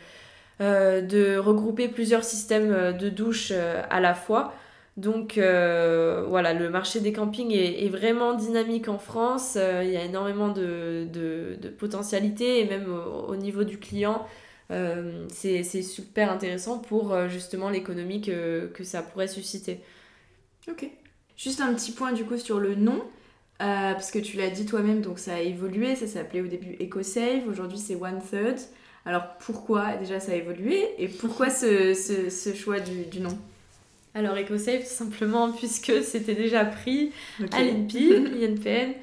de 0.60 1.38
regrouper 1.38 1.88
plusieurs 1.90 2.24
systèmes 2.24 2.98
de 2.98 3.10
douche 3.10 3.52
à 3.52 4.00
la 4.00 4.16
fois. 4.16 4.54
Donc 4.98 5.36
voilà, 5.36 6.54
le 6.54 6.70
marché 6.72 7.02
des 7.02 7.14
campings 7.14 7.52
est, 7.52 7.90
vraiment 7.90 8.34
dynamique 8.34 8.90
en 8.90 8.98
France. 8.98 9.58
il 9.58 9.90
y 9.90 9.98
a 9.98 10.04
énormément 10.04 10.50
de, 10.50 11.08
de, 11.14 11.56
de 11.62 11.70
potentialités 11.70 12.62
et 12.62 12.66
même 12.66 12.88
au 13.28 13.36
niveau 13.36 13.64
du 13.64 13.78
client, 13.78 14.26
euh, 14.74 15.26
c'est 15.30 15.64
super 15.64 16.32
intéressant 16.32 16.80
pour 16.80 17.14
euh, 17.14 17.30
justement 17.30 17.70
l'économie 17.70 18.22
que, 18.22 18.68
que, 18.74 18.84
ça 18.84 19.04
pourrait 19.04 19.28
susciter. 19.28 19.80
Ok. 20.68 20.90
Juste 21.38 21.62
un 21.62 21.74
petit 21.74 21.92
point 21.92 22.12
du 22.12 22.26
coup 22.26 22.38
sur 22.38 22.60
le 22.60 22.76
nom. 22.76 23.04
Euh, 23.62 23.94
parce 23.94 24.10
que 24.12 24.20
tu 24.20 24.36
l'as 24.36 24.50
dit 24.50 24.66
toi-même, 24.66 25.02
donc 25.02 25.20
ça 25.20 25.36
a 25.36 25.40
évolué. 25.40 25.96
Ça 25.96 26.08
s'appelait 26.08 26.42
au 26.42 26.48
début 26.48 26.76
EcoSave, 26.82 27.48
aujourd'hui 27.48 27.78
c'est 27.78 27.96
One 27.96 28.20
Third. 28.20 28.60
Alors 29.06 29.38
pourquoi 29.40 29.96
déjà 29.98 30.20
ça 30.20 30.32
a 30.32 30.36
évolué? 30.36 30.84
Et 30.98 31.08
pourquoi 31.08 31.50
ce, 31.50 31.94
ce, 31.94 32.30
ce 32.30 32.54
choix 32.54 32.80
du, 32.80 33.04
du, 33.06 33.20
nom? 33.20 33.38
Alors 34.16 34.36
EcoSave 34.36 34.80
tout 34.82 34.86
simplement 34.86 35.52
puisque 35.58 36.04
c'était 36.04 36.36
déjà 36.36 36.66
pris 36.66 37.12
à 37.52 37.62
l'INPI, 37.62 38.10
l'INPN. 38.40 38.94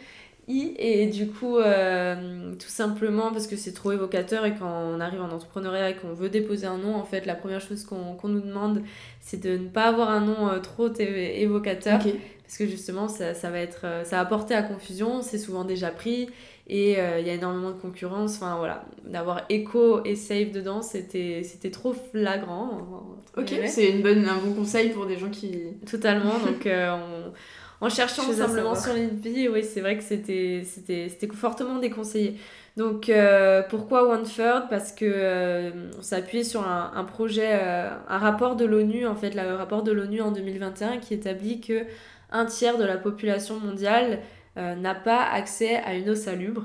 Et 0.78 1.06
du 1.06 1.28
coup, 1.28 1.58
euh, 1.58 2.54
tout 2.54 2.68
simplement 2.68 3.30
parce 3.30 3.46
que 3.46 3.56
c'est 3.56 3.72
trop 3.72 3.92
évocateur 3.92 4.44
et 4.44 4.54
quand 4.54 4.68
on 4.68 5.00
arrive 5.00 5.20
en 5.20 5.30
entrepreneuriat 5.30 5.90
et 5.90 5.96
qu'on 5.96 6.12
veut 6.12 6.28
déposer 6.28 6.66
un 6.66 6.78
nom, 6.78 6.96
en 6.96 7.04
fait, 7.04 7.26
la 7.26 7.34
première 7.34 7.60
chose 7.60 7.84
qu'on 7.84 8.28
nous 8.28 8.40
demande, 8.40 8.82
c'est 9.20 9.40
de 9.40 9.56
ne 9.56 9.68
pas 9.68 9.84
avoir 9.84 10.10
un 10.10 10.20
nom 10.20 10.48
euh, 10.48 10.58
trop 10.58 10.92
évocateur. 10.98 12.00
Parce 12.00 12.58
que 12.58 12.66
justement, 12.66 13.06
ça, 13.06 13.32
ça, 13.32 13.50
va 13.50 13.60
être, 13.60 13.82
euh, 13.84 14.02
ça 14.02 14.16
va 14.16 14.24
porter 14.24 14.54
à 14.54 14.62
confusion, 14.64 15.22
c'est 15.22 15.38
souvent 15.38 15.64
déjà 15.64 15.90
pris 15.90 16.28
et 16.66 16.92
il 16.92 17.26
y 17.26 17.30
a 17.30 17.34
énormément 17.34 17.70
de 17.70 17.80
concurrence. 17.80 18.36
Enfin 18.36 18.56
voilà, 18.56 18.84
d'avoir 19.04 19.42
Echo 19.48 20.04
et 20.04 20.14
Save 20.14 20.52
dedans, 20.52 20.82
c'était 20.82 21.42
trop 21.72 21.92
flagrant. 21.92 23.08
Ok, 23.36 23.52
c'est 23.66 23.90
une 23.90 24.02
bonne, 24.02 24.24
un 24.24 24.38
bon 24.38 24.54
conseil 24.54 24.90
pour 24.90 25.06
des 25.06 25.18
gens 25.18 25.30
qui. 25.30 25.58
Totalement, 25.90 26.38
donc 26.38 26.68
on 26.68 27.32
en 27.80 27.88
cherchant 27.88 28.22
simplement 28.32 28.74
sur 28.74 28.92
LinkedIn, 28.92 29.50
oui, 29.50 29.64
c'est 29.64 29.80
vrai 29.80 29.96
que 29.96 30.04
c'était 30.04 31.28
fortement 31.32 31.78
déconseillé. 31.78 32.36
Donc 32.76 33.08
euh, 33.08 33.62
pourquoi 33.68 34.08
One 34.08 34.22
Third 34.22 34.68
Parce 34.68 34.92
que 34.92 35.04
euh, 35.06 35.70
on 35.98 36.02
s'est 36.02 36.16
appuyé 36.16 36.44
sur 36.44 36.66
un, 36.66 36.92
un 36.94 37.04
projet, 37.04 37.58
euh, 37.62 37.90
un 38.08 38.18
rapport 38.18 38.56
de 38.56 38.64
l'ONU, 38.64 39.06
en 39.06 39.16
fait, 39.16 39.34
le 39.34 39.54
rapport 39.54 39.82
de 39.82 39.92
l'ONU 39.92 40.20
en 40.20 40.30
2021 40.30 40.98
qui 40.98 41.14
établit 41.14 41.60
que 41.60 41.84
un 42.30 42.44
tiers 42.44 42.78
de 42.78 42.84
la 42.84 42.96
population 42.96 43.58
mondiale 43.58 44.20
n'a 44.56 44.94
pas 44.94 45.22
accès 45.22 45.76
à 45.76 45.94
une 45.94 46.10
eau 46.10 46.14
salubre. 46.14 46.64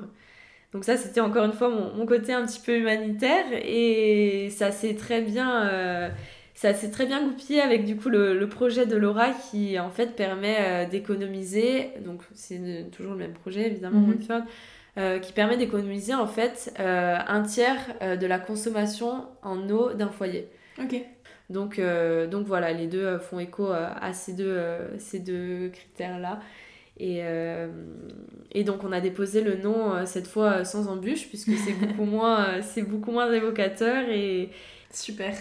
Donc 0.73 0.83
ça, 0.83 0.97
c'était 0.97 1.21
encore 1.21 1.45
une 1.45 1.53
fois 1.53 1.69
mon, 1.69 1.93
mon, 1.93 2.05
côté 2.05 2.33
un 2.33 2.45
petit 2.45 2.59
peu 2.59 2.77
humanitaire 2.77 3.45
et 3.53 4.49
ça 4.51 4.71
s'est 4.71 4.95
très 4.95 5.21
bien 5.21 6.11
ça 6.55 6.73
s'est 6.73 6.89
très 6.89 7.05
bien 7.05 7.21
goupillé 7.21 7.59
avec 7.59 7.83
du 7.83 7.97
coup 7.97 8.07
le, 8.07 8.47
projet 8.47 8.85
de 8.85 8.95
Laura 8.95 9.31
qui 9.31 9.77
en 9.77 9.89
fait 9.89 10.15
permet 10.15 10.57
euh, 10.59 10.89
d'économiser, 10.89 11.91
donc 12.05 12.21
c'est 12.33 12.89
toujours 12.91 13.11
le 13.11 13.19
même 13.19 13.33
projet 13.33 13.67
évidemment, 13.67 13.99
mm 13.99 14.43
qui 15.21 15.33
permet 15.33 15.57
d'économiser 15.57 16.13
en 16.13 16.25
fait 16.25 16.73
euh, 16.79 17.17
un 17.27 17.41
tiers 17.41 17.81
de 18.01 18.25
la 18.25 18.39
consommation 18.39 19.25
en 19.43 19.69
eau 19.69 19.91
d'un 19.91 20.07
foyer. 20.07 20.47
Ok. 20.81 20.95
Donc, 21.49 21.81
donc 22.31 22.47
voilà, 22.47 22.71
les 22.71 22.87
deux 22.87 23.17
font 23.17 23.39
écho 23.39 23.67
à 23.67 24.13
ces 24.13 24.31
deux, 24.31 24.57
ces 24.97 25.19
deux 25.19 25.67
critères-là. 25.67 26.39
Et, 26.97 27.21
et, 28.53 28.63
donc 28.63 28.85
on 28.85 28.93
a 28.93 29.01
déposé 29.01 29.41
le 29.41 29.57
nom 29.57 30.05
cette 30.05 30.27
fois 30.27 30.63
sans 30.63 30.87
embûche 30.87 31.27
puisque 31.27 31.51
c'est 31.57 31.73
beaucoup 31.73 32.05
moins 32.09 32.61
c'est 32.61 32.83
beaucoup 32.83 33.11
moins 33.11 33.29
évocateur 33.33 34.07
et 34.07 34.49
super 34.93 35.33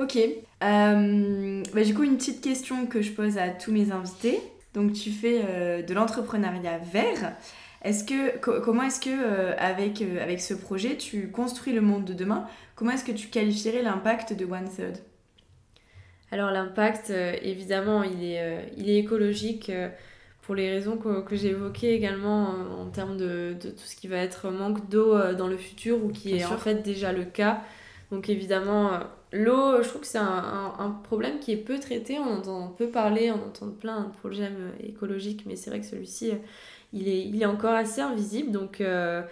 Ok. 0.00 0.16
Euh, 0.16 1.62
bah, 1.74 1.84
du 1.84 1.94
coup, 1.94 2.04
une 2.04 2.16
petite 2.16 2.40
question 2.40 2.86
que 2.86 3.02
je 3.02 3.12
pose 3.12 3.36
à 3.36 3.50
tous 3.50 3.70
mes 3.70 3.92
invités. 3.92 4.40
Donc, 4.72 4.94
tu 4.94 5.10
fais 5.10 5.42
euh, 5.44 5.82
de 5.82 5.92
l'entrepreneuriat 5.92 6.78
vert. 6.78 7.34
Est-ce 7.82 8.04
que, 8.04 8.38
comment 8.38 8.84
est-ce 8.84 9.00
que, 9.00 9.10
euh, 9.10 9.54
avec, 9.58 10.00
avec 10.00 10.40
ce 10.40 10.54
projet, 10.54 10.96
tu 10.96 11.30
construis 11.30 11.74
le 11.74 11.82
monde 11.82 12.06
de 12.06 12.14
demain? 12.14 12.46
Comment 12.76 12.92
est-ce 12.92 13.04
que 13.04 13.12
tu 13.12 13.28
qualifierais 13.28 13.82
l'impact 13.82 14.32
de 14.32 14.46
One 14.46 14.68
Third 14.74 14.96
Alors, 16.30 16.50
l'impact, 16.50 17.10
évidemment, 17.42 18.02
il 18.02 18.24
est, 18.24 18.72
il 18.78 18.88
est 18.88 18.96
écologique 18.96 19.70
pour 20.40 20.54
les 20.54 20.70
raisons 20.70 20.96
que, 20.96 21.20
que 21.20 21.36
j'ai 21.36 21.48
évoquées 21.48 21.92
également 21.92 22.54
en, 22.80 22.86
termes 22.86 23.18
de, 23.18 23.54
de, 23.62 23.68
tout 23.68 23.84
ce 23.84 23.96
qui 23.96 24.08
va 24.08 24.16
être 24.16 24.50
manque 24.50 24.88
d'eau 24.88 25.34
dans 25.34 25.46
le 25.46 25.58
futur 25.58 26.02
ou 26.02 26.08
qui 26.08 26.36
est 26.36 26.44
en 26.46 26.56
fait 26.56 26.76
déjà 26.76 27.12
le 27.12 27.24
cas. 27.24 27.62
Donc 28.10 28.28
évidemment, 28.28 29.00
L'eau, 29.32 29.80
je 29.82 29.88
trouve 29.88 30.00
que 30.00 30.06
c'est 30.08 30.18
un, 30.18 30.74
un, 30.78 30.90
problème 30.90 31.38
qui 31.38 31.52
est 31.52 31.56
peu 31.56 31.78
traité. 31.78 32.18
On 32.18 32.38
entend 32.38 32.68
peu 32.76 32.88
parler, 32.88 33.30
on 33.30 33.46
entend 33.46 33.68
plein 33.68 34.02
de 34.02 34.10
problèmes 34.10 34.72
écologiques, 34.82 35.44
mais 35.46 35.54
c'est 35.54 35.70
vrai 35.70 35.80
que 35.80 35.86
celui-ci, 35.86 36.32
il 36.92 37.08
est, 37.08 37.22
il 37.22 37.40
est 37.40 37.46
encore 37.46 37.74
assez 37.74 38.00
invisible. 38.00 38.50
Donc, 38.50 38.80
euh, 38.80 39.22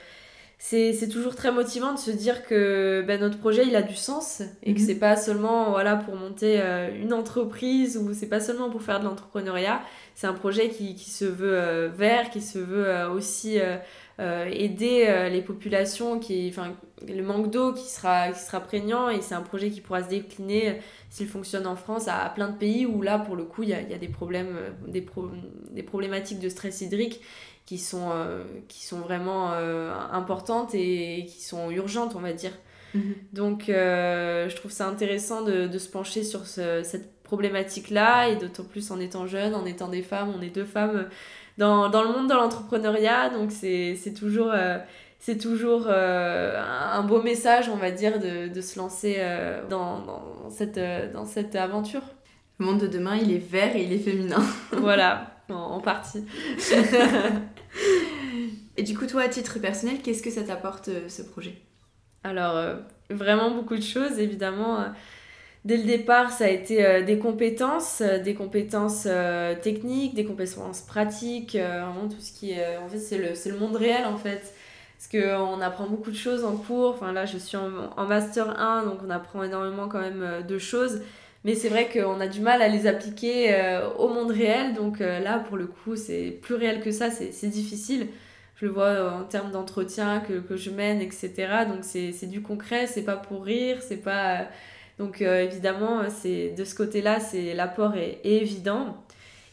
c'est 0.60 1.08
toujours 1.08 1.36
très 1.36 1.52
motivant 1.52 1.94
de 1.94 1.98
se 1.98 2.10
dire 2.10 2.44
que 2.46 3.04
ben, 3.06 3.20
notre 3.20 3.38
projet, 3.38 3.64
il 3.66 3.76
a 3.76 3.82
du 3.82 3.94
sens 3.94 4.42
et 4.62 4.74
que 4.74 4.80
mhm. 4.80 4.86
c'est 4.86 4.98
pas 4.98 5.16
seulement 5.16 5.70
voilà, 5.70 5.96
pour 5.96 6.16
monter 6.16 6.60
euh, 6.60 6.90
une 7.00 7.12
entreprise 7.12 7.96
ou 7.96 8.12
c'est 8.12 8.28
pas 8.28 8.40
seulement 8.40 8.68
pour 8.68 8.82
faire 8.82 9.00
de 9.00 9.04
l'entrepreneuriat. 9.04 9.80
C'est 10.14 10.26
un 10.26 10.32
projet 10.32 10.68
qui, 10.68 10.94
qui 10.96 11.10
se 11.10 11.24
veut 11.24 11.58
euh, 11.58 11.88
vert, 11.88 12.30
qui 12.30 12.40
se 12.40 12.58
veut 12.58 13.08
aussi 13.08 13.60
euh, 13.60 13.76
aider 14.18 15.04
euh, 15.06 15.28
les 15.28 15.42
populations, 15.42 16.18
qui, 16.18 16.48
enfin, 16.50 16.74
le 17.06 17.22
manque 17.22 17.50
d'eau 17.50 17.72
qui 17.72 17.88
sera, 17.88 18.32
qui 18.32 18.40
sera 18.40 18.58
prégnant 18.60 19.08
et 19.08 19.20
c'est 19.20 19.36
un 19.36 19.42
projet 19.42 19.70
qui 19.70 19.80
pourra 19.80 20.02
se 20.02 20.08
décliner 20.08 20.70
euh, 20.70 20.72
s'il 21.08 21.28
fonctionne 21.28 21.66
en 21.68 21.76
France 21.76 22.08
à, 22.08 22.28
plein 22.34 22.48
de 22.48 22.56
pays 22.56 22.84
où 22.84 23.00
là 23.00 23.20
pour 23.20 23.36
le 23.36 23.44
coup 23.44 23.62
il 23.62 23.68
y 23.68 23.74
a, 23.74 23.80
y 23.80 23.94
a, 23.94 23.98
des 23.98 24.08
problèmes, 24.08 24.58
des, 24.88 25.06
des 25.70 25.82
problématiques 25.84 26.40
de 26.40 26.48
stress 26.48 26.80
hydrique 26.80 27.20
qui 27.64 27.78
sont, 27.78 28.10
qui 28.66 28.84
sont 28.84 29.00
vraiment 29.00 29.52
importantes 29.52 30.74
et 30.74 31.26
qui 31.28 31.42
sont 31.42 31.70
urgentes 31.70 32.14
on 32.16 32.20
va 32.20 32.32
dire. 32.32 32.52
Mhm. 32.94 33.14
Donc 33.32 33.64
je 33.68 34.56
trouve 34.56 34.70
ça 34.70 34.88
intéressant 34.88 35.42
de, 35.42 35.66
de 35.66 35.78
se 35.78 35.88
pencher 35.88 36.24
sur 36.24 36.46
ce, 36.46 36.82
cette 36.82 37.22
problématique 37.22 37.90
là 37.90 38.28
et 38.28 38.36
d'autant 38.36 38.64
plus 38.64 38.90
en 38.90 39.00
étant 39.00 39.26
jeune, 39.26 39.54
en 39.54 39.64
étant 39.64 39.88
des 39.88 40.02
femmes, 40.02 40.32
on 40.36 40.42
est 40.42 40.50
deux 40.50 40.64
femmes 40.64 41.08
dans, 41.58 41.90
dans 41.90 42.02
le 42.02 42.08
monde 42.12 42.28
de 42.28 42.34
l'entrepreneuriat. 42.34 43.30
Donc 43.30 43.50
c'est 43.52 44.14
toujours, 44.16 44.50
euh, 44.52 44.78
c'est 45.18 45.36
toujours 45.36 45.84
euh, 45.88 46.62
un 46.92 47.02
beau 47.02 47.20
message, 47.20 47.68
on 47.68 47.76
va 47.76 47.90
dire, 47.90 48.18
de, 48.18 48.48
de 48.48 48.60
se 48.62 48.78
lancer 48.78 49.16
euh, 49.18 49.66
dans, 49.68 50.00
dans, 50.00 50.50
cette, 50.50 50.80
dans 51.12 51.26
cette 51.26 51.56
aventure. 51.56 52.02
Le 52.58 52.66
monde 52.66 52.80
de 52.80 52.86
demain, 52.86 53.16
il 53.16 53.32
est 53.32 53.38
vert 53.38 53.76
et 53.76 53.82
il 53.82 53.92
est 53.92 53.98
féminin. 53.98 54.42
voilà, 54.72 55.36
en, 55.50 55.80
partie. 55.80 56.24
et 58.76 58.82
du 58.82 58.96
coup, 58.96 59.06
toi, 59.06 59.22
à 59.22 59.28
titre 59.28 59.58
personnel, 59.58 59.98
qu'est-ce 60.02 60.22
que 60.22 60.30
ça 60.30 60.42
t'apporte 60.42 60.90
ce 61.08 61.22
projet? 61.22 61.54
Alors, 62.24 62.76
vraiment 63.10 63.52
beaucoup 63.52 63.76
de 63.76 63.82
choses, 63.82 64.18
évidemment 64.18 64.78
dès 65.68 65.76
le 65.76 65.84
départ, 65.84 66.32
ça 66.32 66.46
a 66.46 66.48
été 66.48 66.84
euh, 66.84 67.02
des 67.02 67.18
compétences, 67.18 68.00
euh, 68.00 68.18
des 68.18 68.34
compétences 68.34 69.04
euh, 69.06 69.54
techniques, 69.54 70.14
des 70.14 70.24
compétences 70.24 70.80
pratiques, 70.80 71.56
vraiment 71.56 72.08
tout 72.08 72.20
ce 72.20 72.32
qui 72.32 72.52
est... 72.52 72.78
en 72.78 72.88
fait, 72.88 72.98
c'est 72.98 73.18
le, 73.18 73.34
le, 73.52 73.58
monde 73.58 73.76
réel, 73.76 74.06
en 74.06 74.16
fait. 74.16 74.54
Parce 74.96 75.08
qu'on 75.12 75.60
apprend 75.60 75.86
beaucoup 75.86 76.10
de 76.10 76.16
choses 76.16 76.42
en 76.42 76.56
cours. 76.56 76.94
Enfin, 76.94 77.12
là, 77.12 77.26
je 77.26 77.36
suis 77.36 77.58
en, 77.58 78.06
Master 78.06 78.58
1, 78.58 78.86
donc 78.86 79.00
on 79.06 79.10
apprend 79.10 79.42
énormément 79.44 79.88
quand 79.88 80.00
même 80.00 80.42
de 80.48 80.58
choses. 80.58 81.02
Mais 81.44 81.54
c'est 81.54 81.68
vrai 81.68 81.88
qu'on 81.88 82.18
a 82.18 82.26
du 82.26 82.40
mal 82.40 82.62
à 82.62 82.68
les 82.68 82.86
appliquer 82.88 83.78
au 83.96 84.08
monde 84.08 84.32
réel. 84.32 84.74
Donc 84.74 84.98
là, 84.98 85.38
pour 85.38 85.56
le 85.56 85.68
coup, 85.68 85.94
c'est 85.94 86.36
plus 86.42 86.56
réel 86.56 86.80
que 86.80 86.90
ça, 86.90 87.10
c'est 87.12 87.46
difficile. 87.46 88.08
Je 88.56 88.66
le 88.66 88.72
vois 88.72 89.12
en 89.12 89.22
termes 89.22 89.52
d'entretien 89.52 90.18
que, 90.18 90.40
que, 90.40 90.56
je 90.56 90.70
mène, 90.70 91.00
etc. 91.00 91.30
Donc 91.68 91.84
c'est 91.84 92.26
du 92.26 92.42
concret, 92.42 92.88
c'est 92.88 93.04
pas 93.04 93.16
pour 93.16 93.44
rire, 93.44 93.78
c'est 93.80 94.02
pas. 94.02 94.48
Donc 94.98 95.20
évidemment, 95.20 96.02
c'est 96.10 96.50
de 96.50 96.64
ce 96.64 96.74
côté-là, 96.74 97.20
c'est 97.20 97.54
l'apport 97.54 97.94
est, 97.94 98.20
est, 98.24 98.38
évident. 98.42 98.96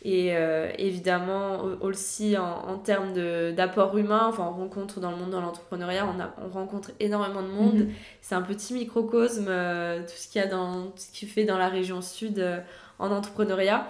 Et 0.05 0.37
euh, 0.37 0.69
évidemment, 0.77 1.63
aussi 1.81 2.37
en, 2.37 2.43
en 2.43 2.77
termes 2.77 3.13
d'apport 3.55 3.97
humain, 3.97 4.27
enfin, 4.27 4.53
on 4.55 4.59
rencontre 4.59 4.99
dans 4.99 5.09
le 5.09 5.17
monde 5.17 5.31
de 5.31 5.37
l'entrepreneuriat, 5.37 6.05
on, 6.05 6.45
on, 6.45 6.49
rencontre 6.49 6.91
énormément 6.99 7.41
de 7.41 7.47
monde. 7.47 7.79
Mhm. 7.79 7.89
C'est 8.21 8.35
un 8.35 8.43
petit 8.43 8.75
microcosme, 8.75 9.47
euh, 9.49 10.01
tout 10.01 10.13
ce 10.15 10.27
qu'il 10.27 10.39
y 10.39 10.45
a 10.45 10.47
dans, 10.47 10.83
tout 10.83 10.91
ce 10.97 11.11
qui 11.11 11.25
fait 11.25 11.43
dans 11.43 11.57
la 11.57 11.69
région 11.69 12.03
sud 12.03 12.37
euh, 12.37 12.59
en 12.99 13.09
entrepreneuriat. 13.09 13.87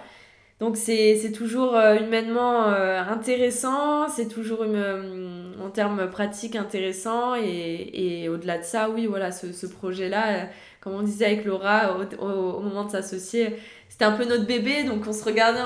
Donc 0.58 0.78
c'est 0.78 1.32
toujours 1.34 1.76
humainement 2.00 2.64
intéressant, 2.64 4.08
c'est 4.08 4.28
toujours 4.28 4.64
une, 4.64 5.52
en 5.62 5.68
termes 5.68 6.08
pratiques 6.08 6.56
intéressant 6.56 7.34
et, 7.34 8.22
et 8.22 8.30
au-delà 8.30 8.56
de 8.56 8.64
ça, 8.64 8.88
oui, 8.88 9.04
voilà, 9.04 9.32
ce, 9.32 9.52
ce 9.52 9.66
projet-là, 9.66 10.48
comme 10.86 10.94
on 11.00 11.02
disait 11.02 11.24
avec 11.26 11.44
Laura 11.44 11.98
au, 11.98 12.24
au 12.24 12.60
moment 12.60 12.84
de 12.84 12.92
s'associer, 12.92 13.56
c'était 13.88 14.04
un 14.04 14.12
peu 14.12 14.24
notre 14.24 14.46
bébé, 14.46 14.84
donc 14.84 15.04
on 15.08 15.12
se 15.12 15.24
regardait 15.24 15.58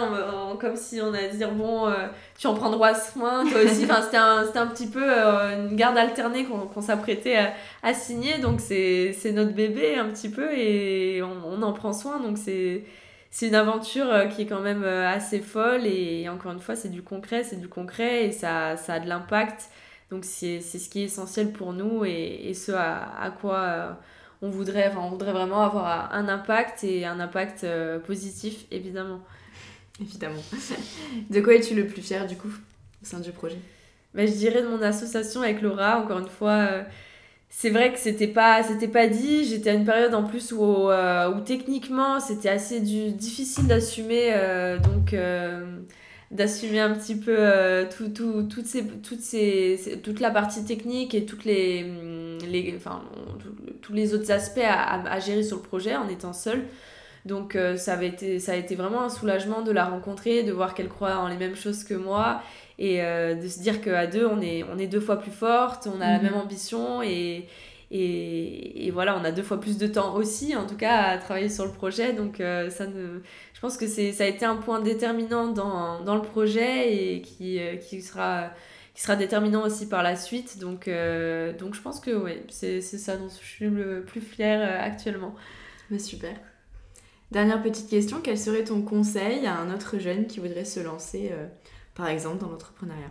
comme 0.58 0.76
si 0.76 0.98
on 1.02 1.12
allait 1.12 1.34
dire 1.34 1.52
bon, 1.52 1.88
euh, 1.88 2.06
tu 2.38 2.46
en 2.46 2.54
prendras 2.54 2.94
soin, 2.94 3.44
toi 3.44 3.60
aussi. 3.60 3.84
enfin, 3.90 4.00
c'était 4.00 4.16
un, 4.16 4.46
un, 4.54 4.66
petit 4.68 4.86
peu 4.86 5.02
euh, 5.04 5.68
une 5.68 5.76
garde 5.76 5.98
alternée 5.98 6.46
qu'on 6.46 6.80
s'apprêtait 6.80 7.36
à, 7.36 7.52
à, 7.82 7.92
signer, 7.92 8.38
donc 8.38 8.60
c'est 8.60 9.14
notre 9.34 9.52
bébé 9.52 9.96
un 9.96 10.06
petit 10.06 10.30
peu 10.30 10.50
et 10.56 11.22
on, 11.22 11.36
on 11.44 11.60
en 11.60 11.74
prend 11.74 11.92
soin, 11.92 12.18
donc 12.18 12.38
c'est 12.38 12.84
c'est 13.30 13.48
une 13.48 13.54
aventure 13.54 14.10
euh, 14.10 14.26
qui 14.26 14.42
est 14.42 14.46
quand 14.46 14.60
même 14.60 14.84
assez 14.84 15.40
folle 15.40 15.84
et 15.84 16.26
encore 16.30 16.52
une 16.52 16.60
fois 16.60 16.76
c'est 16.76 16.88
du 16.88 17.02
concret, 17.02 17.44
c'est 17.44 17.60
du 17.60 17.68
concret 17.68 18.26
et 18.26 18.32
ça, 18.32 18.78
ça 18.78 18.94
a 18.94 19.00
de 19.00 19.08
l'impact. 19.08 19.68
Donc 20.10 20.24
c'est 20.24 20.60
ce 20.60 20.88
qui 20.88 21.02
est 21.02 21.04
essentiel 21.04 21.52
pour 21.52 21.74
nous 21.74 22.06
et, 22.06 22.48
et 22.48 22.54
ce 22.54 22.72
à, 22.72 23.20
à 23.20 23.30
quoi 23.30 23.98
on 24.42 24.48
voudrait, 24.48 24.92
on 24.96 25.10
voudrait 25.10 25.32
vraiment 25.32 25.62
avoir 25.62 26.12
un 26.14 26.28
impact 26.28 26.84
et 26.84 27.04
un 27.04 27.20
impact 27.20 27.64
euh, 27.64 27.98
positif, 27.98 28.64
évidemment. 28.70 29.20
Évidemment. 30.00 30.42
de 31.30 31.40
quoi 31.40 31.54
es-tu 31.54 31.74
le 31.74 31.86
plus 31.86 32.00
fier 32.00 32.26
du 32.26 32.36
coup 32.36 32.48
au 32.48 33.04
sein 33.04 33.20
du 33.20 33.32
projet? 33.32 33.58
Bah, 34.14 34.24
Je 34.24 34.32
dirais 34.32 34.62
de 34.62 34.68
mon 34.68 34.80
association 34.80 35.42
avec 35.42 35.60
Laura, 35.60 36.00
encore 36.00 36.18
une 36.18 36.28
fois. 36.28 36.68
Euh, 36.70 36.82
c'est 37.50 37.70
vrai 37.70 37.92
que 37.92 37.98
c'était 37.98 38.28
pas 38.28 38.62
c'était 38.62 38.86
pas 38.86 39.08
dit 39.08 39.44
j'étais 39.44 39.70
à 39.70 39.72
une 39.74 39.84
période 39.84 40.14
en 40.14 40.22
plus 40.22 40.52
où, 40.52 40.88
euh, 40.88 41.34
où 41.34 41.40
techniquement 41.40 42.20
c'était 42.20 42.48
assez 42.48 42.78
du, 42.78 43.10
difficile 43.10 43.66
d'assumer 43.66 44.32
donc 44.84 45.16
d'assumer 46.30 46.78
un 46.78 46.94
petit 46.94 47.16
peu 47.16 47.36
tout, 47.90 48.10
tout, 48.10 48.44
toutes 48.44 48.66
ces, 48.66 48.86
toutes 48.86 49.20
ces, 49.20 49.98
toute 50.00 50.20
la 50.20 50.30
partie 50.30 50.64
technique 50.64 51.12
et 51.12 51.26
toutes 51.26 51.44
les, 51.44 51.92
les, 52.46 52.74
enfin, 52.76 53.02
tous 53.82 53.92
les 53.92 54.14
autres 54.14 54.30
aspects 54.30 54.60
à, 54.62 55.02
à, 55.10 55.20
gérer 55.20 55.42
sur 55.42 55.56
le 55.56 55.62
projet 55.62 55.96
en 55.96 56.08
étant 56.08 56.32
seule. 56.32 56.64
Donc 57.26 57.54
euh, 57.54 57.76
ça, 57.76 57.94
avait 57.94 58.08
été, 58.08 58.38
ça 58.38 58.52
a 58.52 58.56
été 58.56 58.74
vraiment 58.74 59.02
un 59.02 59.08
soulagement 59.10 59.62
de 59.62 59.72
la 59.72 59.84
rencontrer, 59.84 60.42
de 60.42 60.52
voir 60.52 60.74
qu'elle 60.74 60.88
croit 60.88 61.16
en 61.16 61.28
les 61.28 61.36
mêmes 61.36 61.56
choses 61.56 61.84
que 61.84 61.94
moi 61.94 62.42
et 62.78 63.02
euh, 63.02 63.34
de 63.34 63.46
se 63.46 63.60
dire 63.60 63.82
qu'à 63.82 64.06
deux, 64.06 64.26
on 64.26 64.40
est, 64.40 64.64
on 64.64 64.78
est 64.78 64.86
deux 64.86 65.00
fois 65.00 65.16
plus 65.16 65.30
forte, 65.30 65.86
on 65.86 66.00
a 66.00 66.12
la 66.12 66.18
mhm. 66.18 66.24
même 66.24 66.34
ambition 66.34 67.02
et, 67.02 67.46
et, 67.90 68.86
et, 68.86 68.90
voilà, 68.90 69.18
on 69.20 69.24
a 69.24 69.32
deux 69.32 69.42
fois 69.42 69.60
plus 69.60 69.76
de 69.76 69.86
temps 69.86 70.14
aussi, 70.14 70.56
en 70.56 70.66
tout 70.66 70.76
cas, 70.76 71.02
à 71.02 71.18
travailler 71.18 71.50
sur 71.50 71.66
le 71.66 71.72
projet. 71.72 72.14
Donc 72.14 72.40
euh, 72.40 72.70
ça 72.70 72.86
ne... 72.86 73.20
je 73.52 73.60
pense 73.60 73.76
que 73.76 73.86
ça 73.86 74.24
a 74.24 74.26
été 74.26 74.46
un 74.46 74.56
point 74.56 74.80
déterminant 74.80 75.48
dans, 75.48 76.00
dans 76.02 76.14
le 76.14 76.22
projet 76.22 76.94
et 76.94 77.20
qui, 77.20 77.60
qui 77.86 78.00
sera 78.00 78.50
qui 79.00 79.04
sera 79.04 79.16
déterminant 79.16 79.64
aussi 79.64 79.88
par 79.88 80.02
la 80.02 80.14
suite. 80.14 80.58
Donc, 80.58 80.86
euh, 80.86 81.56
donc 81.56 81.74
je 81.74 81.80
pense 81.80 82.00
que 82.00 82.10
oui, 82.10 82.34
c'est 82.50 82.82
ça 82.82 83.16
dont 83.16 83.30
je 83.30 83.46
suis 83.46 83.66
le 83.66 84.02
plus 84.02 84.20
fière 84.20 84.60
euh, 84.60 84.86
actuellement. 84.86 85.34
Mais 85.90 85.98
super. 85.98 86.36
Dernière 87.30 87.62
petite 87.62 87.88
question, 87.88 88.18
quel 88.22 88.36
serait 88.36 88.62
ton 88.62 88.82
conseil 88.82 89.46
à 89.46 89.56
un 89.56 89.74
autre 89.74 89.98
jeune 89.98 90.26
qui 90.26 90.38
voudrait 90.38 90.66
se 90.66 90.80
lancer, 90.80 91.30
euh, 91.32 91.46
par 91.94 92.08
exemple, 92.08 92.42
dans 92.42 92.50
l'entrepreneuriat? 92.50 93.10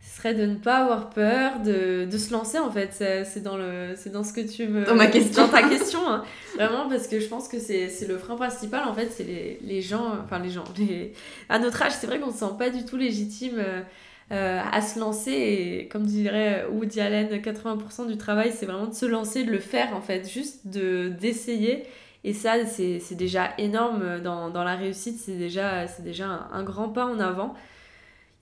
Ce 0.00 0.18
serait 0.18 0.34
de 0.34 0.46
ne 0.46 0.54
pas 0.54 0.84
avoir 0.84 1.10
peur 1.10 1.58
de, 1.58 2.04
de 2.04 2.16
se 2.16 2.32
lancer 2.32 2.58
en 2.58 2.70
fait 2.70 2.90
c'est 2.92 3.42
dans 3.42 3.58
le 3.58 3.94
c'est 3.96 4.08
dans 4.08 4.24
ce 4.24 4.32
que 4.32 4.40
tu 4.40 4.66
me 4.66 4.86
dans 4.86 4.94
ma 4.94 5.08
question 5.08 5.42
dans 5.42 5.52
ta 5.52 5.68
question 5.68 5.98
hein. 6.08 6.24
vraiment 6.54 6.88
parce 6.88 7.06
que 7.06 7.20
je 7.20 7.26
pense 7.26 7.48
que 7.48 7.58
c'est 7.58 8.06
le 8.08 8.16
frein 8.16 8.36
principal 8.36 8.88
en 8.88 8.94
fait 8.94 9.10
c'est 9.14 9.24
les, 9.24 9.58
les 9.60 9.82
gens 9.82 10.14
enfin 10.24 10.38
les 10.38 10.48
gens 10.48 10.64
les... 10.78 11.12
à 11.50 11.58
notre 11.58 11.82
âge 11.82 11.92
c'est 11.92 12.06
vrai 12.06 12.18
qu'on 12.18 12.32
se 12.32 12.38
sent 12.38 12.54
pas 12.58 12.70
du 12.70 12.86
tout 12.86 12.96
légitime 12.96 13.56
euh, 13.58 13.82
à 14.30 14.80
se 14.80 14.98
lancer. 14.98 15.32
Et 15.32 15.88
comme 15.88 16.04
dirait 16.04 16.64
Woody 16.70 17.00
Allen, 17.00 17.28
80% 17.28 18.06
du 18.06 18.16
travail, 18.16 18.52
c'est 18.54 18.66
vraiment 18.66 18.86
de 18.86 18.94
se 18.94 19.06
lancer, 19.06 19.44
de 19.44 19.50
le 19.50 19.58
faire 19.58 19.94
en 19.94 20.00
fait, 20.00 20.28
juste 20.28 20.66
d'essayer. 20.66 21.84
et 22.24 22.32
ça, 22.32 22.64
c'est 22.66 23.14
déjà 23.14 23.50
énorme 23.58 24.20
dans, 24.20 24.50
dans 24.50 24.64
la 24.64 24.76
réussite, 24.76 25.18
c'est 25.18 25.36
déjà, 25.36 25.86
déjà 26.00 26.48
un, 26.52 26.62
grand 26.62 26.88
pas 26.88 27.06
en 27.06 27.18
avant. 27.18 27.54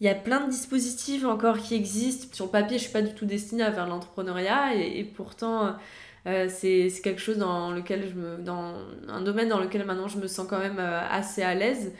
Il 0.00 0.06
y 0.06 0.10
a 0.10 0.14
plein 0.14 0.44
de 0.44 0.50
dispositifs 0.50 1.24
encore 1.24 1.58
qui 1.58 1.74
existent. 1.74 2.28
Sur 2.32 2.46
le 2.46 2.50
papier, 2.52 2.78
je 2.78 2.84
suis 2.84 2.92
pas 2.92 3.02
du 3.02 3.14
tout 3.14 3.26
destinée 3.26 3.64
à 3.64 3.72
faire 3.72 3.86
l'entrepreneuriat 3.86 4.74
et, 4.74 5.02
pourtant, 5.04 5.74
euh, 6.26 6.48
c'est 6.48 6.88
quelque 7.02 7.20
chose 7.20 7.38
dans 7.38 7.72
lequel 7.72 8.08
je 8.08 8.14
me, 8.14 8.36
dans 8.38 8.74
un 9.08 9.20
domaine 9.22 9.48
dans 9.48 9.58
lequel 9.58 9.84
maintenant 9.84 10.08
je 10.08 10.18
me 10.18 10.26
sens 10.26 10.46
quand 10.48 10.58
même 10.58 10.78
euh, 10.78 11.00
assez 11.10 11.42
à 11.42 11.54
l'aise. 11.54 11.92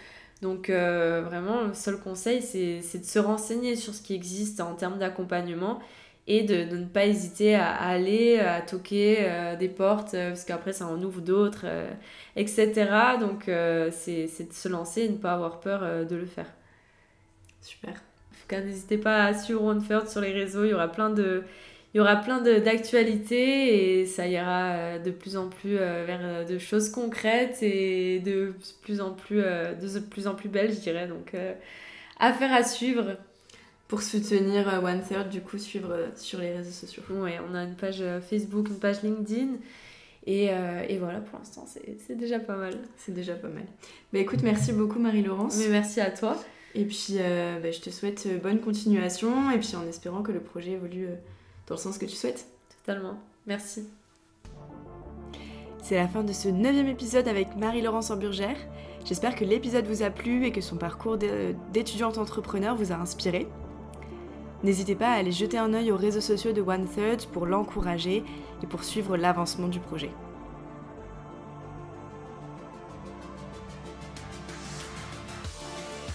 Donc 0.43 0.71
euh, 0.71 1.23
vraiment, 1.25 1.63
le 1.63 1.75
seul 1.75 1.99
conseil, 1.99 2.43
c'est 2.43 2.99
de 2.99 3.05
se 3.05 3.19
renseigner 3.19 3.75
sur 3.77 3.95
ce 3.95 4.03
qui 4.03 4.15
existe 4.15 4.61
en 4.61 4.75
termes 4.75 4.99
d'accompagnement 4.99 5.81
et 6.29 6.43
de, 6.43 6.65
de, 6.71 6.77
ne 6.77 6.85
pas 6.85 7.07
hésiter 7.07 7.55
à, 7.55 7.73
aller, 7.75 8.39
à 8.39 8.61
toquer 8.61 9.17
euh, 9.21 9.57
des 9.57 9.69
portes, 9.69 10.15
euh, 10.15 10.29
parce 10.29 10.45
qu'après 10.45 10.73
ça 10.73 10.87
en 10.87 11.03
ouvre 11.03 11.23
d'autres, 11.23 11.67
etc. 12.37 12.73
Donc 13.19 13.45
c'est 13.91 14.49
de 14.49 14.53
se 14.53 14.69
lancer 14.69 15.03
et 15.03 15.09
ne 15.09 15.17
pas 15.17 15.33
avoir 15.33 15.61
peur 15.61 16.07
de 16.07 16.17
le 16.17 16.27
faire. 16.27 16.53
Super. 17.61 17.91
En 17.93 18.41
tout 18.41 18.47
cas, 18.49 18.61
n'hésitez 18.61 18.99
pas 18.99 19.25
à 19.25 19.35
suivre 19.35 19.63
OneFirst 19.65 20.09
sur 20.09 20.21
les 20.21 20.33
réseaux, 20.33 20.65
il 20.65 20.71
y 20.71 20.75
aura 20.75 20.89
plein 20.89 21.11
de 21.11 21.43
il 21.95 21.99
y 21.99 22.01
aura 22.01 22.17
plein 22.17 22.41
d'actualités 22.41 24.01
et 24.01 24.07
ça 24.07 24.27
ira 24.27 24.73
euh, 24.73 24.99
de 24.99 25.11
plus 25.11 25.37
en 25.37 25.49
plus 25.49 25.79
euh, 25.79 26.05
vers 26.07 26.21
euh, 26.23 26.45
de 26.45 26.59
choses 26.59 26.91
concrètes 26.91 27.63
et 27.63 28.21
de 28.21 28.53
plus 28.83 29.01
en 29.01 29.13
plus, 29.13 29.41
de 29.41 29.99
plus, 29.99 30.27
en 30.27 30.35
plus 30.35 30.51
belles, 30.51 30.73
je 30.73 30.81
dirais. 30.81 31.09
Donc, 31.09 31.35
affaire 32.19 32.53
à 32.53 32.63
suivre. 32.63 33.17
Pour 33.89 34.03
soutenir 34.03 34.83
One 34.85 35.01
Third, 35.01 35.31
du 35.31 35.41
coup, 35.41 35.57
suivre 35.57 35.97
sur 36.15 36.41
les 36.41 36.53
réseaux 36.53 36.73
sociaux. 36.73 37.03
Oui, 37.09 37.31
on 37.51 37.55
a 37.55 37.63
une 37.63 37.75
page 37.75 38.05
Facebook, 38.29 38.69
une 38.69 38.79
page 38.79 39.03
LinkedIn. 39.03 39.53
Et, 40.27 40.51
et 40.89 40.99
voilà, 40.99 41.21
pour 41.21 41.39
l'instant, 41.39 41.67
c'est 41.67 42.15
déjà 42.15 42.39
pas 42.39 42.57
mal. 42.57 42.75
C'est 42.99 43.15
déjà 43.15 43.33
pas 43.33 43.49
mal. 43.49 43.65
Bah 44.13 44.19
écoute, 44.19 44.41
merci 44.43 44.75
beaucoup 44.75 44.99
Marie-Laurence. 44.99 45.57
Mais 45.57 45.69
merci 45.69 46.03
à 46.03 46.11
toi. 46.11 46.37
Et 46.75 46.85
puis, 46.85 47.15
bah, 47.63 47.71
je 47.71 47.81
te 47.81 47.89
souhaite 47.89 48.29
bonne 48.43 48.61
continuation 48.61 49.51
et 49.51 49.59
puis 49.59 49.75
en 49.75 49.89
espérant 49.89 50.23
que 50.23 50.33
le 50.33 50.41
projet 50.41 50.73
évolue 50.73 51.09
dans 51.69 51.75
le 51.75 51.81
sens 51.81 51.99
que 51.99 52.07
tu 52.07 52.17
souhaites. 52.17 52.47
Totalement. 52.85 53.19
Merci. 53.47 53.89
C'est 55.83 55.97
la 55.97 56.09
fin 56.09 56.23
de 56.23 56.33
ce 56.33 56.49
neuvième 56.49 56.89
épisode 56.89 57.29
avec 57.29 57.57
Marie-Laurence 57.57 58.11
Burgère. 58.13 58.57
J'espère 59.05 59.35
que 59.35 59.45
l'épisode 59.45 59.87
vous 59.87 60.03
a 60.03 60.11
plu 60.11 60.45
et 60.45 60.53
que 60.53 60.61
son 60.61 60.77
parcours 60.77 61.17
d'étudiante 61.73 62.19
entrepreneur 62.19 62.75
vous 62.75 62.93
a 62.93 62.97
inspiré. 62.97 63.47
N'hésitez 64.65 64.97
pas 64.97 65.09
à 65.09 65.15
aller 65.15 65.31
jeter 65.31 65.57
un 65.57 65.73
œil 65.73 65.93
aux 65.93 65.97
réseaux 65.97 66.21
sociaux 66.21 66.53
de 66.53 66.61
One 66.61 66.87
Third 66.89 67.27
pour 67.27 67.47
l'encourager 67.47 68.25
et 68.63 68.67
pour 68.67 68.83
suivre 68.83 69.17
l'avancement 69.17 69.69
du 69.69 69.79
projet. 69.79 70.11